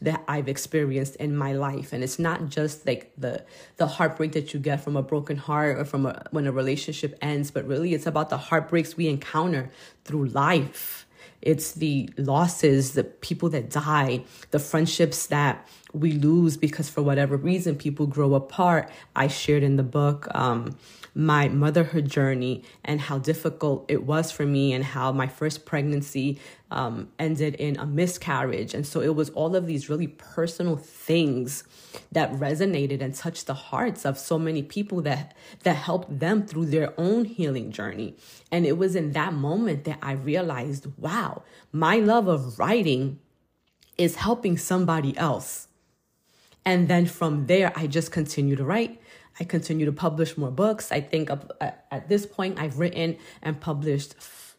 that 0.01 0.23
I've 0.27 0.47
experienced 0.47 1.15
in 1.17 1.36
my 1.36 1.53
life. 1.53 1.93
And 1.93 2.03
it's 2.03 2.19
not 2.19 2.49
just 2.49 2.86
like 2.86 3.12
the 3.17 3.43
the 3.77 3.88
heartbreak 3.88 4.34
that 4.34 4.53
you 4.53 4.60
get 4.60 4.81
from 4.81 4.95
a 4.95 5.01
broken 5.01 5.38
heart 5.38 5.77
or 5.77 5.86
from 5.86 6.05
a, 6.05 6.23
when 6.31 6.47
a 6.47 6.51
relationship 6.51 7.17
ends 7.21 7.51
but 7.51 7.65
really 7.67 7.93
it's 7.93 8.05
about 8.05 8.29
the 8.29 8.38
heartbreaks 8.38 8.97
we 8.97 9.08
encounter 9.08 9.69
through 10.03 10.25
life. 10.27 11.05
It's 11.41 11.73
the 11.73 12.10
losses 12.17 12.93
the 12.93 13.03
people 13.03 13.49
that 13.49 13.69
die 13.69 14.23
the 14.51 14.60
friendships 14.60 15.27
that 15.27 15.67
we 15.93 16.12
lose 16.12 16.58
because 16.58 16.89
for 16.89 17.01
whatever 17.01 17.38
reason 17.38 17.75
people 17.75 18.05
grow 18.05 18.34
apart. 18.34 18.89
I 19.15 19.27
shared 19.27 19.63
in 19.63 19.77
the 19.77 19.84
book 19.84 20.27
um, 20.36 20.77
my 21.17 21.47
motherhood 21.47 22.10
journey 22.10 22.62
and 22.84 22.99
how 22.99 23.17
difficult 23.17 23.86
it 23.88 24.04
was 24.04 24.32
for 24.32 24.45
me 24.45 24.73
and 24.73 24.84
how 24.84 25.13
my 25.13 25.28
first 25.28 25.65
pregnancy 25.65 26.38
um, 26.69 27.08
ended 27.17 27.56
in 27.56 27.78
a 27.78 27.86
miscarriage. 27.86 28.73
And 28.73 28.86
so 28.86 28.99
it 28.99 29.15
was 29.15 29.30
all 29.30 29.56
of 29.56 29.65
these 29.65 29.89
really 29.89 30.08
personal 30.08 30.75
things 30.75 31.63
that 32.12 32.34
resonated 32.34 33.01
and 33.01 33.15
touched 33.15 33.47
the 33.47 33.54
hearts 33.54 34.06
of 34.06 34.19
so 34.19 34.38
many 34.38 34.62
people 34.62 35.01
that 35.04 35.34
that 35.63 35.78
helped 35.78 36.19
them 36.19 36.45
through 36.45 36.65
their 36.65 36.93
own 36.99 37.23
healing 37.23 37.71
journey. 37.71 38.17
And 38.51 38.65
it 38.65 38.78
was 38.78 38.93
in 38.93 39.13
that 39.13 39.34
moment 39.34 39.86
that 39.86 39.99
I 40.01 40.12
realized, 40.12 40.88
wow, 40.97 41.43
my 41.71 41.95
love 41.95 42.28
of 42.28 42.60
writing 42.60 43.19
is 43.97 44.17
helping 44.17 44.58
somebody 44.58 45.17
else. 45.17 45.69
And 46.65 46.89
then 46.89 47.06
from 47.06 47.45
there, 47.45 47.71
I 47.75 47.88
just 47.88 48.12
continue 48.12 48.58
to 48.58 48.65
write. 48.65 48.99
I 49.39 49.43
continue 49.43 49.86
to 49.86 49.91
publish 49.91 50.38
more 50.38 50.52
books. 50.52 50.91
I 50.91 51.02
think 51.02 51.30
at 51.30 52.10
this 52.10 52.26
point, 52.26 52.60
I've 52.60 52.80
written 52.80 53.17
and 53.41 53.60
published 53.60 54.15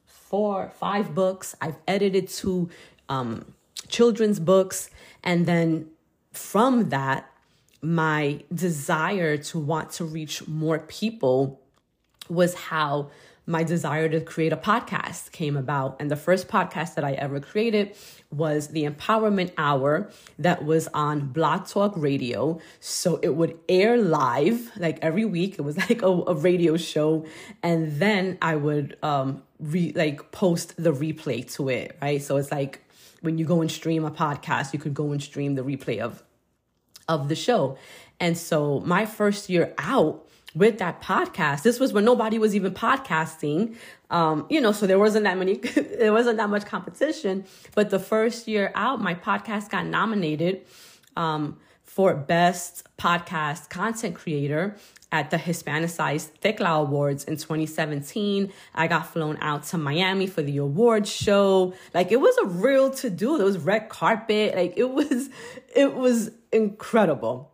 four, 0.06 0.70
five 0.78 1.14
books. 1.14 1.54
I've 1.60 1.76
edited 1.88 2.28
two 2.28 2.68
um, 3.08 3.54
children's 3.88 4.38
books. 4.40 4.90
And 5.24 5.46
then 5.46 5.88
from 6.32 6.90
that, 6.90 7.30
my 7.80 8.42
desire 8.52 9.36
to 9.36 9.58
want 9.58 9.92
to 9.92 10.04
reach 10.04 10.46
more 10.46 10.80
people 10.80 11.60
was 12.28 12.54
how 12.54 13.10
my 13.46 13.62
desire 13.62 14.08
to 14.08 14.20
create 14.20 14.52
a 14.52 14.56
podcast 14.56 15.30
came 15.30 15.56
about. 15.56 15.96
And 16.00 16.10
the 16.10 16.16
first 16.16 16.48
podcast 16.48 16.96
that 16.96 17.04
I 17.04 17.12
ever 17.12 17.38
created 17.38 17.96
was 18.30 18.68
the 18.68 18.84
Empowerment 18.84 19.52
Hour 19.56 20.10
that 20.38 20.64
was 20.64 20.88
on 20.88 21.28
Blog 21.28 21.66
Talk 21.66 21.92
Radio. 21.96 22.60
So 22.80 23.20
it 23.22 23.36
would 23.36 23.58
air 23.68 23.96
live 23.96 24.72
like 24.76 24.98
every 25.00 25.24
week. 25.24 25.54
It 25.58 25.62
was 25.62 25.76
like 25.88 26.02
a, 26.02 26.06
a 26.06 26.34
radio 26.34 26.76
show. 26.76 27.24
And 27.62 28.00
then 28.00 28.38
I 28.42 28.56
would 28.56 28.96
um 29.02 29.42
re 29.60 29.92
like 29.94 30.32
post 30.32 30.74
the 30.76 30.92
replay 30.92 31.50
to 31.54 31.68
it, 31.68 31.96
right? 32.02 32.20
So 32.20 32.36
it's 32.36 32.50
like 32.50 32.82
when 33.20 33.38
you 33.38 33.44
go 33.44 33.60
and 33.60 33.70
stream 33.70 34.04
a 34.04 34.10
podcast, 34.10 34.72
you 34.72 34.78
could 34.78 34.94
go 34.94 35.12
and 35.12 35.22
stream 35.22 35.54
the 35.54 35.62
replay 35.62 36.00
of 36.00 36.22
of 37.08 37.28
the 37.28 37.36
show. 37.36 37.78
And 38.18 38.36
so 38.36 38.80
my 38.80 39.06
first 39.06 39.48
year 39.48 39.74
out, 39.78 40.25
with 40.56 40.78
that 40.78 41.02
podcast. 41.02 41.62
This 41.62 41.78
was 41.78 41.92
when 41.92 42.04
nobody 42.04 42.38
was 42.38 42.56
even 42.56 42.72
podcasting. 42.72 43.76
Um, 44.10 44.46
you 44.48 44.60
know, 44.60 44.72
so 44.72 44.86
there 44.86 44.98
wasn't 44.98 45.24
that 45.24 45.36
many, 45.36 45.56
there 45.98 46.12
wasn't 46.12 46.38
that 46.38 46.48
much 46.48 46.64
competition. 46.64 47.44
But 47.74 47.90
the 47.90 47.98
first 47.98 48.48
year 48.48 48.72
out, 48.74 49.00
my 49.00 49.14
podcast 49.14 49.68
got 49.68 49.86
nominated 49.86 50.64
um, 51.14 51.58
for 51.84 52.14
Best 52.14 52.88
Podcast 52.96 53.68
Content 53.68 54.14
Creator 54.14 54.76
at 55.12 55.30
the 55.30 55.36
Hispanicized 55.36 56.30
Tecla 56.40 56.80
Awards 56.80 57.24
in 57.24 57.36
2017. 57.36 58.50
I 58.74 58.86
got 58.86 59.06
flown 59.06 59.36
out 59.40 59.64
to 59.64 59.78
Miami 59.78 60.26
for 60.26 60.42
the 60.42 60.56
awards 60.56 61.12
show. 61.12 61.74
Like 61.92 62.10
it 62.12 62.20
was 62.20 62.36
a 62.38 62.46
real 62.46 62.90
to 62.90 63.10
do. 63.10 63.36
There 63.36 63.46
was 63.46 63.58
red 63.58 63.90
carpet. 63.90 64.56
Like 64.56 64.74
it 64.76 64.90
was, 64.90 65.28
it 65.74 65.94
was 65.94 66.30
incredible. 66.50 67.52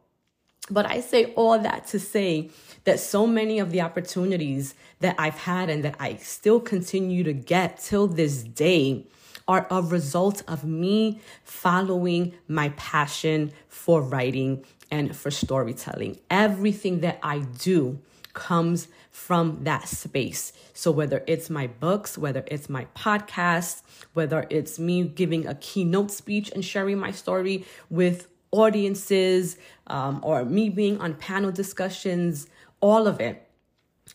But 0.71 0.87
I 0.87 1.01
say 1.01 1.33
all 1.35 1.59
that 1.59 1.87
to 1.89 1.99
say 1.99 2.51
that 2.85 3.01
so 3.01 3.27
many 3.27 3.59
of 3.59 3.71
the 3.71 3.81
opportunities 3.81 4.75
that 5.01 5.17
I've 5.19 5.39
had 5.39 5.69
and 5.69 5.85
that 5.85 5.97
I 5.99 6.17
still 6.17 6.61
continue 6.61 7.25
to 7.25 7.33
get 7.33 7.79
till 7.79 8.07
this 8.07 8.43
day 8.43 9.07
are 9.49 9.67
a 9.71 9.83
result 9.83 10.43
of 10.47 10.65
me 10.65 11.21
following 11.45 12.35
my 12.47 12.71
passion 12.71 13.53
for 13.69 14.01
writing 14.01 14.65
and 14.91 15.17
for 15.17 15.31
storytelling. 15.31 16.19
Everything 16.31 17.01
that 17.01 17.19
I 17.23 17.41
do 17.41 17.99
comes 18.35 18.89
from 19.11 19.65
that 19.65 19.89
space. 19.89 20.53
So 20.75 20.91
whether 20.91 21.23
it's 21.27 21.51
my 21.51 21.67
books, 21.67 22.17
whether 22.17 22.45
it's 22.47 22.69
my 22.69 22.87
podcast, 22.97 23.83
whether 24.15 24.47
it's 24.49 24.79
me 24.79 25.05
giving 25.05 25.47
a 25.47 25.55
keynote 25.57 26.11
speech 26.11 26.51
and 26.53 26.65
sharing 26.65 26.99
my 26.99 27.11
story 27.11 27.65
with 27.91 28.29
audiences, 28.53 29.57
um, 29.93 30.20
or 30.22 30.45
me 30.45 30.70
being 30.70 30.99
on 31.01 31.14
panel 31.14 31.53
discussions, 31.53 32.49
all 32.80 33.07
of 33.07 33.20
it 33.20 33.47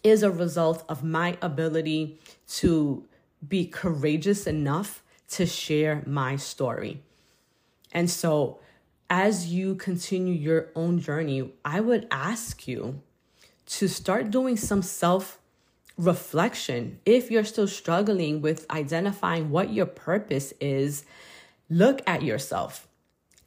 is 0.03 0.23
a 0.23 0.31
result 0.31 0.83
of 0.89 1.03
my 1.03 1.37
ability 1.41 2.19
to 2.47 3.05
be 3.47 3.65
courageous 3.65 4.47
enough 4.47 5.03
to 5.29 5.45
share 5.45 6.03
my 6.05 6.35
story. 6.35 7.01
And 7.93 8.09
so, 8.09 8.59
as 9.09 9.47
you 9.53 9.75
continue 9.75 10.33
your 10.33 10.67
own 10.75 10.99
journey, 10.99 11.53
I 11.63 11.79
would 11.79 12.07
ask 12.11 12.67
you 12.67 13.01
to 13.67 13.87
start 13.87 14.31
doing 14.31 14.57
some 14.57 14.81
self 14.81 15.39
reflection. 15.97 16.99
If 17.05 17.31
you're 17.31 17.45
still 17.45 17.67
struggling 17.67 18.41
with 18.41 18.65
identifying 18.69 19.49
what 19.49 19.71
your 19.71 19.85
purpose 19.85 20.53
is, 20.59 21.05
look 21.69 22.01
at 22.05 22.23
yourself. 22.23 22.87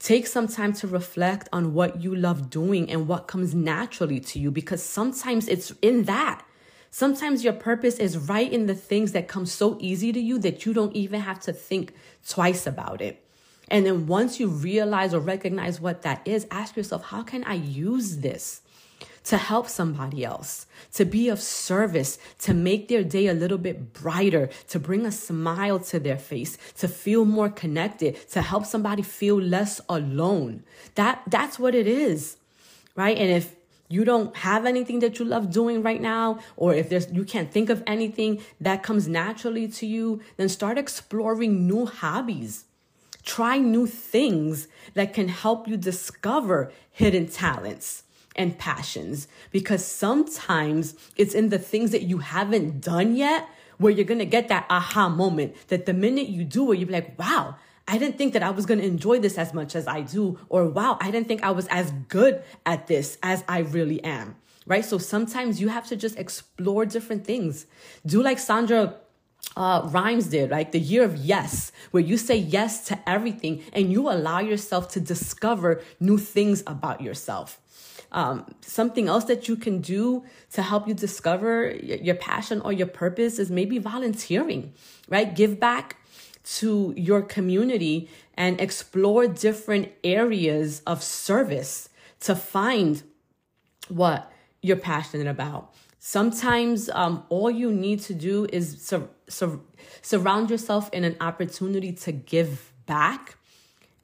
Take 0.01 0.27
some 0.27 0.49
time 0.49 0.73
to 0.75 0.87
reflect 0.87 1.51
on 1.53 1.75
what 1.75 2.01
you 2.01 2.15
love 2.15 2.49
doing 2.49 2.91
and 2.91 3.07
what 3.07 3.29
comes 3.29 3.55
naturally 3.55 4.19
to 4.19 4.39
you 4.39 4.51
because 4.51 4.83
sometimes 4.83 5.47
it's 5.47 5.75
in 5.83 6.05
that. 6.05 6.43
Sometimes 6.91 7.45
your 7.45 7.53
purpose 7.53 7.99
is 7.99 8.17
right 8.17 8.51
in 8.51 8.65
the 8.65 8.75
things 8.75 9.13
that 9.13 9.29
come 9.29 9.45
so 9.45 9.77
easy 9.79 10.11
to 10.11 10.19
you 10.19 10.39
that 10.39 10.65
you 10.65 10.73
don't 10.73 10.97
even 10.97 11.21
have 11.21 11.39
to 11.41 11.53
think 11.53 11.93
twice 12.27 12.67
about 12.67 13.03
it. 13.03 13.23
And 13.69 13.85
then 13.85 14.07
once 14.07 14.41
you 14.41 14.49
realize 14.49 15.13
or 15.13 15.21
recognize 15.21 15.83
what 15.83 16.01
that 16.01 16.27
is, 16.27 16.47
ask 16.51 16.77
yourself, 16.77 17.05
how 17.05 17.23
can 17.23 17.45
I 17.45 17.55
use 17.55 18.17
this? 18.17 18.63
To 19.25 19.37
help 19.37 19.69
somebody 19.69 20.25
else, 20.25 20.67
to 20.95 21.05
be 21.05 21.29
of 21.29 21.41
service, 21.41 22.19
to 22.39 22.55
make 22.55 22.89
their 22.89 23.05
day 23.05 23.27
a 23.27 23.35
little 23.35 23.59
bit 23.59 23.93
brighter, 23.93 24.49
to 24.69 24.79
bring 24.79 25.05
a 25.07 25.13
smile 25.13 25.79
to 25.79 25.99
their 25.99 26.19
face, 26.19 26.57
to 26.79 26.89
feel 26.89 27.25
more 27.25 27.49
connected, 27.49 28.29
to 28.31 28.43
help 28.43 28.65
somebody 28.65 29.03
feel 29.03 29.41
less 29.41 29.81
alone. 29.89 30.63
That 30.95 31.23
that's 31.27 31.59
what 31.59 31.75
it 31.75 31.87
is. 31.87 32.37
Right? 32.97 33.17
And 33.17 33.31
if 33.31 33.55
you 33.89 34.05
don't 34.05 34.35
have 34.37 34.67
anything 34.67 35.01
that 35.01 35.19
you 35.19 35.25
love 35.25 35.51
doing 35.51 35.83
right 35.83 36.01
now 36.01 36.39
or 36.57 36.75
if 36.75 36.89
there's 36.89 37.11
you 37.13 37.25
can't 37.25 37.51
think 37.51 37.71
of 37.71 37.83
anything 37.87 38.41
that 38.61 38.83
comes 38.83 39.09
naturally 39.09 39.69
to 39.69 39.87
you, 39.87 40.21
then 40.37 40.49
start 40.49 40.79
exploring 40.79 41.67
new 41.67 41.87
hobbies 41.87 42.65
Try 43.25 43.59
new 43.59 43.87
things 43.87 44.69
that 44.95 45.13
can 45.13 45.29
help 45.29 45.69
you 45.69 45.77
discover 45.77 46.73
hidden 46.91 47.29
talents 47.29 48.05
and 48.41 48.57
passions 48.59 49.29
because 49.51 49.85
sometimes 49.85 50.95
it's 51.15 51.35
in 51.35 51.51
the 51.51 51.59
things 51.59 51.91
that 51.91 52.03
you 52.03 52.19
haven't 52.19 52.81
done 52.81 53.15
yet 53.15 53.47
where 53.77 53.93
you're 53.93 54.07
to 54.19 54.25
get 54.25 54.49
that 54.49 54.65
aha 54.71 55.11
moment 55.11 55.55
that 55.69 55.85
the 55.85 55.93
minute 55.93 56.29
you 56.29 56.43
do 56.43 56.73
it, 56.73 56.79
you'll 56.79 56.87
be 56.89 56.95
like, 56.95 57.19
wow, 57.19 57.57
I 57.87 57.99
didn't 57.99 58.17
think 58.17 58.33
that 58.33 58.43
I 58.43 58.49
was 58.51 58.65
to 58.79 58.87
enjoy 58.87 59.21
this 59.21 59.37
as 59.37 59.53
much 59.53 59.77
as 59.77 59.87
I 59.87 60.01
do. 60.01 60.39
Or 60.49 60.67
wow, 60.67 60.97
I 61.03 61.11
didn't 61.11 61.29
think 61.29 61.43
I 61.43 61.51
was 61.51 61.67
as 61.69 61.93
good 62.09 62.43
at 62.65 62.87
this 62.87 63.19
as 63.23 63.45
I 63.47 63.59
really 63.59 64.03
am. 64.03 64.37
Right. 64.67 64.85
So 64.85 64.97
sometimes 64.97 65.61
you 65.61 65.69
have 65.69 65.87
to 65.89 65.97
just 65.97 66.19
explore 66.19 66.87
different 66.87 67.27
things. 67.27 67.67
Do 68.07 68.23
like 68.23 68.39
Shonda 68.39 68.95
uh, 69.57 69.89
Rhimes 69.91 70.29
did, 70.29 70.51
like 70.51 70.73
the 70.73 70.81
year 70.81 71.05
of 71.05 71.17
yes, 71.17 71.73
where 71.91 72.03
you 72.03 72.17
say 72.17 72.37
yes 72.37 72.87
to 72.87 72.99
everything 73.09 73.63
and 73.73 73.93
you 73.93 74.09
allow 74.09 74.39
yourself 74.41 74.89
to 74.93 75.01
discover 75.01 75.83
new 75.99 76.19
things 76.19 76.63
about 76.67 77.01
yourself. 77.01 77.61
Um, 78.13 78.47
something 78.61 79.09
else 79.09 79.25
that 79.25 79.49
you 79.49 79.57
can 79.57 79.81
do 79.81 80.25
to 80.53 80.63
help 80.63 80.89
you 80.89 80.95
discover 80.95 81.71
your 81.71 82.17
passion 82.17 82.61
or 82.61 82.73
your 82.73 82.89
purpose 82.89 83.39
is 83.39 83.51
maybe 83.51 83.79
volunteering, 83.79 84.73
right? 85.09 85.35
Give 85.35 85.61
back 85.61 85.97
to 86.59 86.93
your 86.97 87.23
community 87.23 88.09
and 88.35 88.61
explore 88.61 89.27
different 89.27 89.91
areas 90.03 90.83
of 90.87 91.03
service 91.03 91.89
to 92.21 92.35
find 92.35 93.03
what 93.89 94.31
you're 94.63 94.77
passionate 94.77 95.27
about. 95.27 95.73
Sometimes 95.99 96.89
um, 96.91 97.25
all 97.29 97.51
you 97.51 97.71
need 97.71 98.01
to 98.01 98.15
do 98.15 98.47
is 98.53 98.83
sur- 98.83 99.09
sur- 99.29 99.61
surround 100.03 100.51
yourself 100.51 100.89
in 100.93 101.05
an 101.05 101.17
opportunity 101.21 101.93
to 101.93 102.13
give 102.13 102.73
back, 102.87 103.37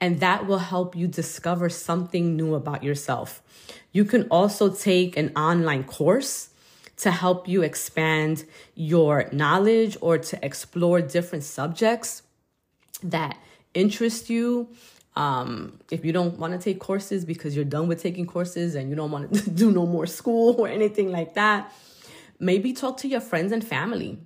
and 0.01 0.21
that 0.21 0.47
will 0.47 0.59
help 0.59 0.95
you 0.95 1.09
discover 1.09 1.71
something 1.71 2.37
new 2.37 2.55
about 2.55 2.85
yourself. 2.85 3.43
You 3.97 4.05
can 4.05 4.29
also 4.31 4.69
take 4.69 5.17
an 5.17 5.33
online 5.35 5.83
course 5.85 6.51
to 6.99 7.11
help 7.11 7.49
you 7.49 7.63
expand 7.63 8.45
your 8.75 9.27
knowledge 9.33 9.97
or 10.03 10.19
to 10.19 10.45
explore 10.45 11.01
different 11.01 11.45
subjects 11.45 12.23
that 13.03 13.39
interest 13.73 14.29
you. 14.29 14.69
Um, 15.15 15.81
if 15.91 16.05
you 16.05 16.13
don't 16.13 16.39
want 16.39 16.53
to 16.53 16.59
take 16.59 16.79
courses 16.79 17.25
because 17.25 17.57
you're 17.57 17.65
done 17.65 17.89
with 17.89 18.03
taking 18.03 18.27
courses 18.27 18.75
and 18.75 18.91
you 18.91 18.97
don't 18.97 19.11
want 19.11 19.33
to 19.33 19.51
do 19.63 19.71
no 19.71 19.87
more 19.87 20.07
school 20.07 20.57
or 20.59 20.69
anything 20.69 21.11
like 21.11 21.33
that, 21.33 21.73
maybe 22.39 22.75
talk 22.75 22.99
to 22.99 23.09
your 23.09 23.23
friends 23.23 23.51
and 23.51 23.67
family 23.67 24.19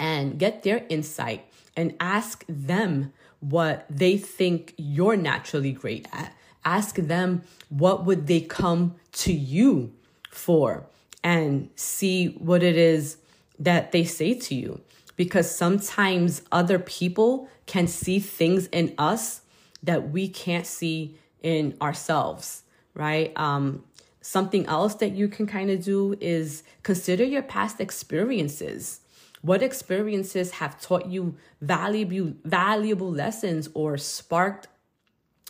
and 0.00 0.38
get 0.38 0.62
their 0.62 0.82
insight 0.88 1.44
and 1.76 1.94
ask 2.00 2.42
them 2.48 3.12
what 3.40 3.84
they 3.90 4.16
think 4.16 4.72
you're 4.78 5.18
naturally 5.18 5.72
great 5.72 6.08
at. 6.10 6.34
Ask 6.64 6.96
them 6.96 7.42
what 7.68 8.04
would 8.04 8.26
they 8.26 8.40
come 8.40 8.96
to 9.12 9.32
you 9.32 9.92
for 10.30 10.86
and 11.22 11.70
see 11.76 12.28
what 12.38 12.62
it 12.62 12.76
is 12.76 13.16
that 13.58 13.92
they 13.92 14.04
say 14.04 14.34
to 14.34 14.54
you 14.54 14.80
because 15.16 15.54
sometimes 15.54 16.42
other 16.50 16.78
people 16.78 17.48
can 17.66 17.86
see 17.86 18.18
things 18.18 18.66
in 18.66 18.94
us 18.98 19.42
that 19.82 20.10
we 20.10 20.28
can't 20.28 20.66
see 20.66 21.16
in 21.42 21.76
ourselves, 21.80 22.62
right? 22.94 23.32
Um, 23.36 23.84
something 24.20 24.66
else 24.66 24.94
that 24.96 25.12
you 25.12 25.28
can 25.28 25.46
kind 25.46 25.70
of 25.70 25.84
do 25.84 26.16
is 26.20 26.62
consider 26.82 27.24
your 27.24 27.42
past 27.42 27.80
experiences. 27.80 29.00
What 29.42 29.62
experiences 29.62 30.52
have 30.52 30.80
taught 30.80 31.06
you 31.06 31.36
valuable 31.60 32.34
valuable 32.44 33.10
lessons 33.10 33.68
or 33.74 33.98
sparked 33.98 34.68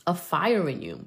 a 0.06 0.14
fire 0.14 0.68
in 0.68 0.82
you? 0.82 1.06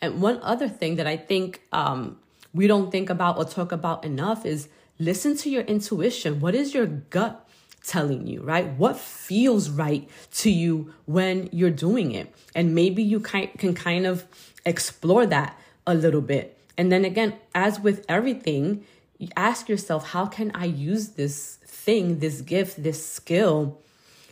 And 0.00 0.20
one 0.22 0.38
other 0.42 0.68
thing 0.68 0.96
that 0.96 1.06
I 1.06 1.16
think 1.16 1.62
um, 1.72 2.18
we 2.54 2.66
don't 2.66 2.90
think 2.90 3.10
about 3.10 3.36
or 3.38 3.44
talk 3.44 3.72
about 3.72 4.04
enough 4.04 4.46
is 4.46 4.68
listen 4.98 5.36
to 5.38 5.50
your 5.50 5.62
intuition. 5.62 6.40
What 6.40 6.54
is 6.54 6.74
your 6.74 6.86
gut 6.86 7.48
telling 7.84 8.26
you, 8.26 8.42
right? 8.42 8.68
What 8.76 8.96
feels 8.98 9.70
right 9.70 10.08
to 10.32 10.50
you 10.50 10.92
when 11.06 11.48
you're 11.52 11.70
doing 11.70 12.12
it? 12.12 12.32
And 12.54 12.74
maybe 12.74 13.02
you 13.02 13.20
can 13.20 13.74
kind 13.74 14.06
of 14.06 14.26
explore 14.64 15.26
that 15.26 15.58
a 15.86 15.94
little 15.94 16.20
bit. 16.20 16.58
And 16.76 16.92
then 16.92 17.04
again, 17.04 17.34
as 17.54 17.80
with 17.80 18.04
everything, 18.08 18.84
you 19.18 19.28
ask 19.36 19.68
yourself, 19.68 20.10
how 20.10 20.26
can 20.26 20.52
I 20.54 20.66
use 20.66 21.10
this 21.10 21.58
thing, 21.64 22.20
this 22.20 22.40
gift, 22.40 22.82
this 22.82 23.04
skill 23.04 23.80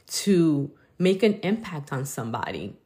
to 0.08 0.70
make 0.98 1.22
an 1.24 1.34
impact 1.42 1.92
on 1.92 2.04
somebody? 2.04 2.76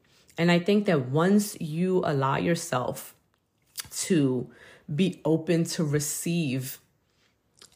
And 0.40 0.50
I 0.50 0.58
think 0.58 0.86
that 0.86 1.10
once 1.10 1.54
you 1.60 2.02
allow 2.06 2.38
yourself 2.38 3.14
to 4.06 4.48
be 4.92 5.20
open 5.22 5.64
to 5.64 5.84
receive 5.84 6.78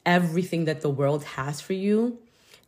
everything 0.06 0.64
that 0.64 0.80
the 0.80 0.88
world 0.88 1.24
has 1.24 1.60
for 1.60 1.74
you, 1.74 2.18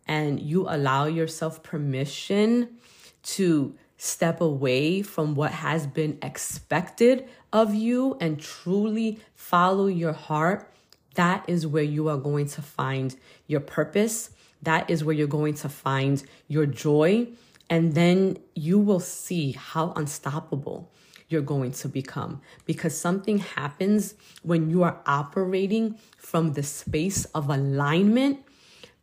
and 0.07 0.39
you 0.39 0.67
allow 0.69 1.07
yourself 1.07 1.63
permission 1.63 2.77
to 3.23 3.75
step 3.97 4.43
away 4.43 5.01
from 5.01 5.35
what 5.35 5.53
has 5.53 5.87
been 5.87 6.19
expected 6.21 7.27
of 7.51 7.75
you 7.75 8.19
and 8.21 8.39
truly 8.39 9.19
follow 9.35 9.87
your 9.87 10.13
heart, 10.13 10.71
that 11.15 11.43
is 11.49 11.67
where 11.67 11.83
you 11.83 12.11
are 12.11 12.19
going 12.19 12.49
to 12.49 12.61
find 12.61 13.17
your 13.47 13.61
purpose. 13.61 14.29
That 14.61 14.91
is 14.91 15.03
where 15.03 15.15
you're 15.15 15.27
going 15.27 15.55
to 15.55 15.71
find 15.71 16.23
your 16.49 16.67
joy. 16.67 17.29
And 17.69 17.95
then 17.95 18.39
you 18.55 18.79
will 18.79 19.01
see 19.01 19.53
how 19.53 19.93
unstoppable 19.97 20.93
you're 21.29 21.43
going 21.43 21.73
to 21.73 21.89
become 21.89 22.41
because 22.65 22.99
something 22.99 23.39
happens 23.39 24.15
when 24.43 24.71
you 24.71 24.85
are 24.85 25.01
operating 25.07 25.99
from 26.17 26.53
the 26.53 26.63
space 26.63 27.25
of 27.27 27.51
alignment 27.51 28.39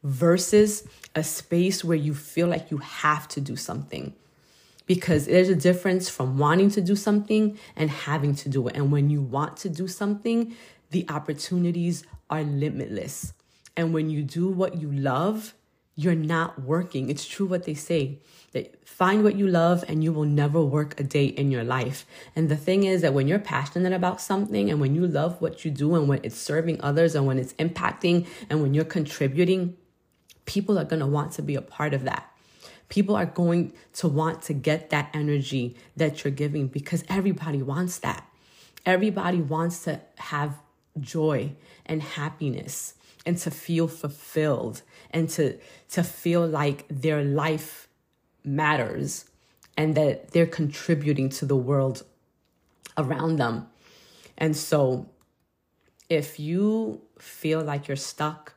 versus 0.04 0.88
a 1.16 1.24
space 1.24 1.84
where 1.84 1.98
you 1.98 2.14
feel 2.14 2.48
like 2.48 2.72
you 2.72 2.78
have 2.78 3.28
to 3.28 3.42
do 3.42 3.56
something 3.56 4.14
because 4.86 5.26
there's 5.26 5.50
a 5.50 5.56
difference 5.56 6.10
from 6.10 6.38
wanting 6.38 6.70
to 6.70 6.82
do 6.82 6.96
something 6.96 7.58
and 7.76 7.90
having 7.90 8.36
to 8.36 8.50
do 8.50 8.68
it. 8.68 8.76
And 8.76 8.92
when 8.92 9.10
you 9.10 9.22
want 9.22 9.58
to 9.58 9.70
do 9.70 9.88
something, 9.88 10.56
the 10.92 11.06
opportunities 11.10 12.04
are 12.30 12.44
limitless. 12.44 13.34
And 13.78 13.94
when 13.94 14.10
you 14.10 14.24
do 14.24 14.50
what 14.50 14.80
you 14.82 14.92
love, 14.92 15.54
you're 15.96 16.16
not 16.16 16.62
working. 16.62 17.10
It's 17.10 17.26
true 17.26 17.46
what 17.46 17.66
they 17.66 17.74
say 17.76 18.20
that 18.54 18.88
find 18.88 19.24
what 19.24 19.36
you 19.36 19.48
love 19.48 19.84
and 19.88 20.04
you 20.04 20.12
will 20.12 20.26
never 20.26 20.64
work 20.64 21.00
a 21.00 21.04
day 21.04 21.26
in 21.26 21.52
your 21.52 21.64
life. 21.64 22.06
And 22.36 22.50
the 22.50 22.56
thing 22.56 22.84
is 22.84 23.02
that 23.02 23.14
when 23.14 23.28
you're 23.28 23.40
passionate 23.40 23.94
about 23.94 24.22
something 24.22 24.70
and 24.70 24.80
when 24.80 24.96
you 24.96 25.06
love 25.06 25.42
what 25.42 25.66
you 25.66 25.72
do 25.72 25.96
and 25.96 26.08
when 26.08 26.20
it's 26.24 26.38
serving 26.38 26.82
others 26.82 27.16
and 27.16 27.26
when 27.26 27.38
it's 27.38 27.54
impacting 27.54 28.28
and 28.50 28.62
when 28.62 28.74
you're 28.74 28.86
contributing, 28.86 29.76
people 30.46 30.80
are 30.80 30.84
going 30.84 31.00
to 31.00 31.08
want 31.08 31.32
to 31.34 31.42
be 31.42 31.56
a 31.56 31.62
part 31.62 31.94
of 31.94 32.04
that. 32.04 32.30
People 32.90 33.16
are 33.16 33.26
going 33.26 33.74
to 33.94 34.08
want 34.08 34.42
to 34.44 34.54
get 34.54 34.90
that 34.92 35.10
energy 35.14 35.76
that 35.96 36.24
you're 36.24 36.34
giving 36.34 36.68
because 36.68 37.04
everybody 37.08 37.62
wants 37.62 38.00
that. 38.00 38.28
Everybody 38.86 39.42
wants 39.42 39.84
to 39.86 40.02
have 40.18 40.60
joy 41.00 41.54
and 41.86 42.02
happiness. 42.02 42.96
and 43.26 43.38
to 43.38 43.52
feel 43.52 43.88
fulfilled 43.88 44.82
and 45.14 45.30
to 45.30 45.58
to 45.90 46.04
feel 46.04 46.46
like 46.46 46.86
their 46.90 47.24
life 47.24 47.88
matters 48.44 49.26
and 49.78 49.96
that 49.96 50.32
they're 50.32 50.46
contributing 50.46 51.30
to 51.30 51.46
the 51.46 51.56
world 51.56 52.04
around 52.98 53.38
them. 53.38 53.68
And 54.38 54.56
so 54.56 55.10
if 56.10 56.40
you 56.40 57.02
feel 57.18 57.62
like 57.62 57.88
you're 57.88 57.98
stuck, 57.98 58.54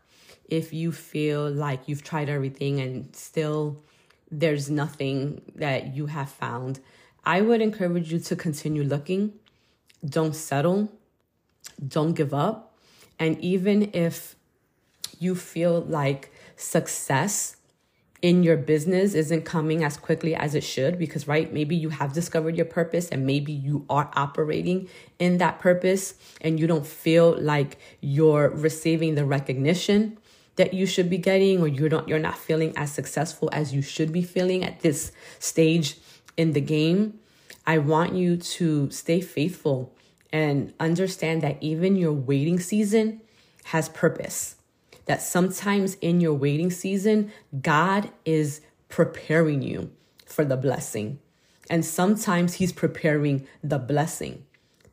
if 0.48 0.72
you 0.72 0.92
feel 0.92 1.50
like 1.50 1.88
you've 1.88 2.02
tried 2.02 2.28
everything 2.28 2.80
and 2.80 3.14
still 3.14 3.82
there's 4.30 4.68
nothing 4.68 5.42
that 5.54 5.94
you 5.94 6.06
have 6.06 6.30
found, 6.30 6.80
I 7.24 7.40
would 7.40 7.60
encourage 7.60 8.12
you 8.12 8.18
to 8.20 8.36
continue 8.36 8.82
looking. 8.82 9.32
Don't 10.04 10.34
settle. 10.34 10.92
Don't 11.86 12.12
give 12.12 12.32
up. 12.34 12.76
And 13.18 13.40
even 13.40 13.90
if 13.92 14.36
you 15.18 15.34
feel 15.34 15.80
like 15.80 16.30
success 16.56 17.56
in 18.22 18.42
your 18.42 18.56
business 18.56 19.14
isn't 19.14 19.44
coming 19.44 19.84
as 19.84 19.96
quickly 19.96 20.34
as 20.34 20.54
it 20.54 20.64
should 20.64 20.98
because 20.98 21.28
right 21.28 21.52
maybe 21.52 21.76
you 21.76 21.90
have 21.90 22.12
discovered 22.12 22.56
your 22.56 22.64
purpose 22.64 23.08
and 23.10 23.26
maybe 23.26 23.52
you 23.52 23.84
are 23.90 24.10
operating 24.14 24.88
in 25.18 25.38
that 25.38 25.58
purpose 25.58 26.14
and 26.40 26.58
you 26.58 26.66
don't 26.66 26.86
feel 26.86 27.38
like 27.38 27.78
you're 28.00 28.48
receiving 28.48 29.14
the 29.14 29.24
recognition 29.24 30.16
that 30.56 30.72
you 30.72 30.86
should 30.86 31.10
be 31.10 31.18
getting 31.18 31.60
or 31.60 31.68
you're 31.68 31.90
not 31.90 32.08
you're 32.08 32.18
not 32.18 32.38
feeling 32.38 32.72
as 32.76 32.90
successful 32.90 33.48
as 33.52 33.74
you 33.74 33.82
should 33.82 34.12
be 34.12 34.22
feeling 34.22 34.64
at 34.64 34.80
this 34.80 35.12
stage 35.38 35.98
in 36.36 36.52
the 36.52 36.60
game. 36.60 37.18
I 37.66 37.78
want 37.78 38.14
you 38.14 38.36
to 38.36 38.90
stay 38.90 39.20
faithful 39.20 39.92
and 40.32 40.72
understand 40.80 41.42
that 41.42 41.58
even 41.60 41.96
your 41.96 42.12
waiting 42.12 42.58
season 42.58 43.20
has 43.64 43.88
purpose 43.88 44.56
that 45.06 45.22
sometimes 45.22 45.94
in 45.96 46.20
your 46.20 46.34
waiting 46.34 46.70
season, 46.70 47.32
God 47.60 48.10
is 48.24 48.60
preparing 48.88 49.62
you 49.62 49.90
for 50.24 50.44
the 50.44 50.56
blessing. 50.56 51.18
And 51.70 51.84
sometimes 51.84 52.54
He's 52.54 52.72
preparing 52.72 53.46
the 53.62 53.78
blessing. 53.78 54.44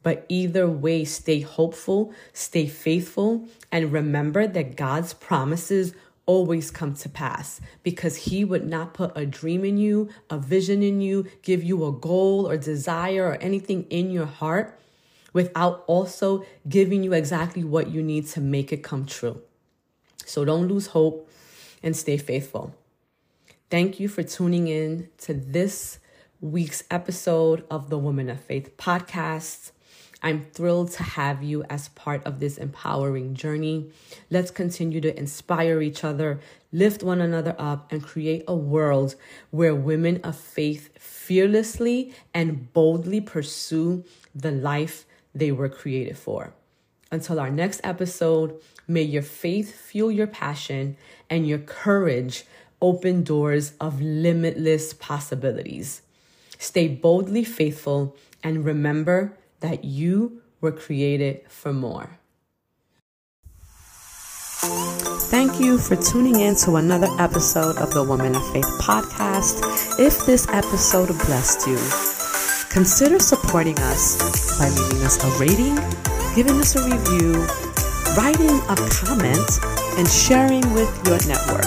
But 0.02 0.26
either 0.28 0.68
way, 0.68 1.06
stay 1.06 1.42
hopeful, 1.42 2.14
stay 2.34 2.68
faithful, 2.68 3.48
and 3.72 3.92
remember 3.92 4.48
that 4.48 4.76
God's 4.76 5.14
promises 5.14 5.94
always 6.26 6.72
come 6.72 6.94
to 6.96 7.10
pass 7.10 7.62
because 7.84 8.16
He 8.16 8.44
would 8.44 8.68
not 8.68 8.94
put 8.94 9.12
a 9.16 9.26
dream 9.26 9.64
in 9.64 9.78
you, 9.78 10.10
a 10.30 10.38
vision 10.38 10.84
in 10.84 11.02
you, 11.02 11.26
give 11.42 11.64
you 11.64 11.86
a 11.86 11.92
goal 11.92 12.48
or 12.48 12.58
desire 12.58 13.28
or 13.28 13.36
anything 13.36 13.84
in 13.90 14.12
your 14.12 14.26
heart 14.26 14.80
without 15.32 15.84
also 15.88 16.46
giving 16.68 17.04
you 17.04 17.14
exactly 17.14 17.64
what 17.64 17.90
you 17.90 18.04
need 18.04 18.28
to 18.28 18.42
make 18.42 18.72
it 18.72 18.84
come 18.84 19.06
true. 19.06 19.42
So 20.34 20.44
don't 20.44 20.68
lose 20.68 20.88
hope 20.88 21.30
and 21.84 21.96
stay 21.96 22.18
faithful. 22.18 22.74
Thank 23.70 24.00
you 24.00 24.08
for 24.08 24.24
tuning 24.24 24.68
in 24.68 25.10
to 25.20 25.34
this 25.36 26.00
week's 26.42 26.84
episode 26.90 27.64
of 27.70 27.92
the 27.92 28.00
Woman 28.00 28.32
of 28.32 28.40
Faith 28.40 28.76
podcast. 28.76 29.74
I'm 30.24 30.48
thrilled 30.52 30.90
to 30.94 31.04
have 31.04 31.44
you 31.44 31.64
as 31.66 31.90
part 31.90 32.24
of 32.24 32.40
this 32.40 32.58
empowering 32.58 33.36
journey. 33.36 33.92
Let's 34.32 34.50
continue 34.50 35.00
to 35.02 35.16
inspire 35.16 35.84
each 35.84 36.04
other, 36.04 36.40
lift 36.72 37.04
one 37.04 37.22
another 37.22 37.56
up, 37.60 37.92
and 37.92 38.02
create 38.02 38.44
a 38.48 38.56
world 38.56 39.14
where 39.52 39.76
women 39.76 40.20
of 40.24 40.36
faith 40.36 40.98
fearlessly 40.98 42.12
and 42.34 42.74
boldly 42.74 43.22
pursue 43.22 44.04
the 44.34 44.50
life 44.50 45.06
they 45.36 45.52
were 45.52 45.70
created 45.70 46.18
for. 46.18 46.56
Until 47.12 47.40
our 47.40 47.52
next 47.52 47.82
episode, 47.84 48.60
may 48.88 49.02
your 49.02 49.22
faith 49.22 49.76
fuel 49.76 50.12
your 50.12 50.28
passion 50.28 50.98
and 51.30 51.48
your 51.48 51.60
courage 51.60 52.46
open 52.82 53.24
doors 53.24 53.74
of 53.80 54.02
limitless 54.02 54.94
possibilities. 54.94 56.02
Stay 56.58 56.88
boldly 56.88 57.44
faithful 57.44 58.16
and 58.44 58.66
remember 58.66 59.38
that 59.62 59.84
you 59.86 60.42
were 60.62 60.72
created 60.72 61.42
for 61.50 61.74
more. 61.74 62.20
Thank 65.32 65.60
you 65.60 65.78
for 65.78 65.96
tuning 65.96 66.40
in 66.40 66.56
to 66.58 66.76
another 66.76 67.10
episode 67.20 67.78
of 67.78 67.94
the 67.94 68.04
Woman 68.04 68.36
of 68.36 68.52
Faith 68.52 68.70
podcast. 68.82 70.00
If 70.00 70.26
this 70.26 70.48
episode 70.50 71.08
blessed 71.26 71.68
you, 71.68 71.78
consider 72.70 73.20
supporting 73.20 73.78
us 73.80 74.18
by 74.60 74.70
leaving 74.70 75.06
us 75.06 75.24
a 75.24 75.40
rating 75.40 76.04
giving 76.36 76.60
us 76.60 76.76
a 76.76 76.84
review, 76.84 77.46
writing 78.16 78.62
a 78.70 78.76
comment, 78.90 79.50
and 79.98 80.08
sharing 80.08 80.66
with 80.74 80.90
your 81.06 81.20
network. 81.26 81.66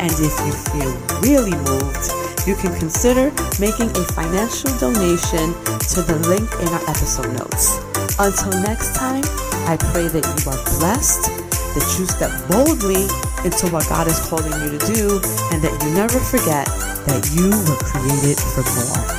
And 0.00 0.12
if 0.12 0.34
you 0.46 0.52
feel 0.72 0.92
really 1.20 1.56
moved, 1.68 2.04
you 2.46 2.56
can 2.56 2.72
consider 2.78 3.30
making 3.60 3.90
a 3.92 4.04
financial 4.16 4.72
donation 4.78 5.52
to 5.92 6.00
the 6.00 6.16
link 6.28 6.48
in 6.60 6.68
our 6.68 6.84
episode 6.88 7.32
notes. 7.36 7.76
Until 8.18 8.52
next 8.62 8.96
time, 8.96 9.24
I 9.68 9.76
pray 9.92 10.08
that 10.08 10.24
you 10.24 10.50
are 10.50 10.62
blessed, 10.78 11.28
that 11.74 11.86
you 11.98 12.06
step 12.06 12.32
boldly 12.48 13.04
into 13.44 13.68
what 13.72 13.88
God 13.88 14.08
is 14.08 14.18
calling 14.28 14.52
you 14.64 14.78
to 14.78 14.82
do, 14.92 15.20
and 15.52 15.62
that 15.62 15.76
you 15.84 15.94
never 15.94 16.18
forget 16.18 16.66
that 17.06 17.28
you 17.34 17.50
were 17.50 17.80
created 17.84 18.38
for 18.38 18.64
more. 18.64 19.17